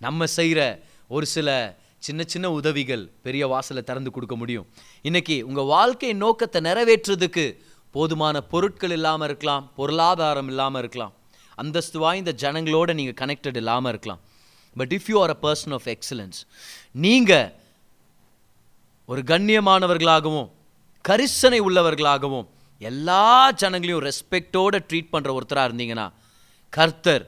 நம்ம 0.00 0.26
செய்கிற 0.38 0.60
ஒரு 1.08 1.26
சில 1.26 1.48
சின்ன 2.06 2.22
சின்ன 2.32 2.46
உதவிகள் 2.58 3.02
பெரிய 3.26 3.46
வாசலை 3.46 3.82
திறந்து 3.82 4.10
கொடுக்க 4.10 4.34
முடியும். 4.36 4.66
இன்னைக்கு 5.04 5.36
உங்கள் 5.48 5.70
வாழ்க்கை 5.74 6.12
நோக்கத்தை 6.24 6.60
நிறைவேற்றுறதுக்கு 6.68 7.44
போதுமான 7.94 8.40
பொருட்கள் 8.52 8.94
இல்லாமல் 8.96 9.28
இருக்கலாம் 9.28 9.64
பொருளாதாரம் 9.78 10.50
இல்லாமல் 10.52 10.80
இருக்கலாம். 10.82 11.14
அந்தஸ்து 11.58 11.98
வாய்ந்த 11.98 12.32
ஜனங்களோட 12.42 12.90
நீங்கள் 12.98 13.18
கனெக்டட் 13.22 13.58
இல்லாமல் 13.62 13.92
இருக்கலாம். 13.92 14.20
But 14.76 14.92
if 14.96 15.08
you 15.12 15.16
are 15.22 15.32
a 15.36 15.38
person 15.46 15.74
of 15.78 15.88
excellence 15.94 16.38
நீங்கள் 17.04 17.48
ஒரு 19.08 19.22
கண்ணியமானவர்களாகவும் 19.32 20.48
கரிசனை 21.04 21.60
உள்ளவர்களாகவும் 21.66 22.46
எல்லா 22.80 23.24
ஜனங்களையும் 23.62 24.04
ரெஸ்பெக்டோடு 24.08 24.78
ட்ரீட் 24.88 25.12
பண்ணுற 25.14 25.30
ஒருத்தராக 25.36 25.68
இருந்தீங்கன்னா 25.68 26.06
கர்த்தர் 26.72 27.24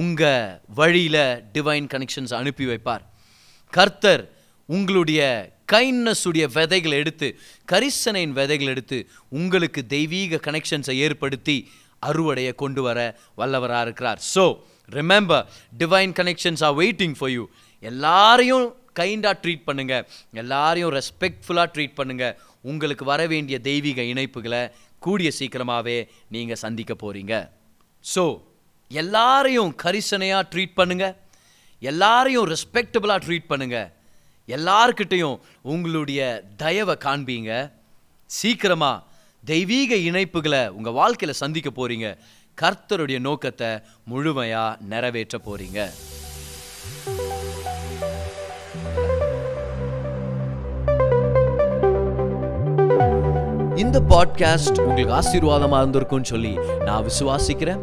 உங்கள் 0.00 0.44
வழியில் 0.78 1.24
டிவைன் 1.54 1.88
கனெக்ஷன்ஸ் 1.94 2.34
அனுப்பி 2.40 2.64
வைப்பார். 2.70 3.02
கர்த்தர் 3.72 4.22
உங்களுடைய 4.68 5.22
கைண்ட்னஸ் 5.72 6.24
உடைய 6.28 6.46
விதைகளை 6.56 6.96
எடுத்து 7.02 7.28
கரிசனையின் 7.72 8.34
விதைகளை 8.38 8.70
எடுத்து 8.74 8.98
உங்களுக்கு 9.38 9.80
தெய்வீக 9.94 10.40
கனெக்ஷன்ஸை 10.46 10.96
ஏற்படுத்தி 11.06 11.56
அறுவடையை 12.02 12.52
கொண்டு 12.62 12.80
வர 12.86 12.98
வல்லவராக 13.40 13.84
இருக்கிறார். 13.86 14.20
So 14.34 14.44
remember 14.98 15.44
divine 15.82 16.14
connections 16.20 16.62
are 16.68 16.76
waiting 16.82 17.16
for 17.18 17.32
you 17.36 17.44
எல்லாரையும் 17.82 18.66
கைண்டாக 19.00 19.36
ட்ரீட் 19.42 19.66
பண்ணுங்கள் 19.68 20.06
எல்லாரையும் 20.42 20.92
ரெஸ்பெக்ட்ஃபுல்லாக 20.98 21.68
ட்ரீட் 21.74 21.98
பண்ணுங்கள் 22.00 22.34
உங்களுக்கு 22.70 23.04
வர 23.12 23.20
வேண்டிய 23.32 23.56
தெய்வீக 23.68 24.00
இணைப்புகளை 24.12 24.62
கூடிய 25.02 25.28
சீக்கிரமாகவே 25.38 25.98
நீங்கள் 26.34 26.62
சந்திக்க 26.64 26.92
போகிறீங்க 26.94 27.34
ஸோ 28.04 28.24
எல்லாரையும் 29.00 29.72
கரிசனையாக 29.82 30.48
ட்ரீட் 30.52 30.78
பண்ணுங்கள் 30.80 31.16
எல்லாரையும் 31.82 32.48
ரெஸ்பெக்டபுளாக 32.52 33.20
ட்ரீட் 33.26 33.50
பண்ணுங்கள் 33.52 33.88
எல்லார்கிட்டையும் 34.48 35.36
உங்களுடைய 35.72 36.20
தயவை 36.62 36.94
காண்பீங்க. 37.06 37.50
சீக்கிரமாக 38.30 39.04
தெய்வீக 39.44 39.94
இணைப்புகளை 40.08 40.62
உங்கள் 40.78 40.96
வாழ்க்கையில் 41.00 41.40
சந்திக்க 41.42 41.68
போகிறீங்க 41.70 42.08
கர்த்தருடைய 42.58 43.18
நோக்கத்தை 43.28 43.70
முழுமையாக 44.10 44.78
நிறைவேற்ற 44.92 45.38
போகிறீங்க 45.46 45.80
இந்த 53.82 54.00
பாட்காஸ்ட் 54.12 54.80
உங்களுக்கு 54.84 55.18
ஆசீர்வாதமாக 55.20 55.82
இருந்திருக்கும்னு 55.82 56.32
சொல்லி 56.32 56.52
நான் 56.86 57.06
விசுவாசிக்கிறேன். 57.10 57.82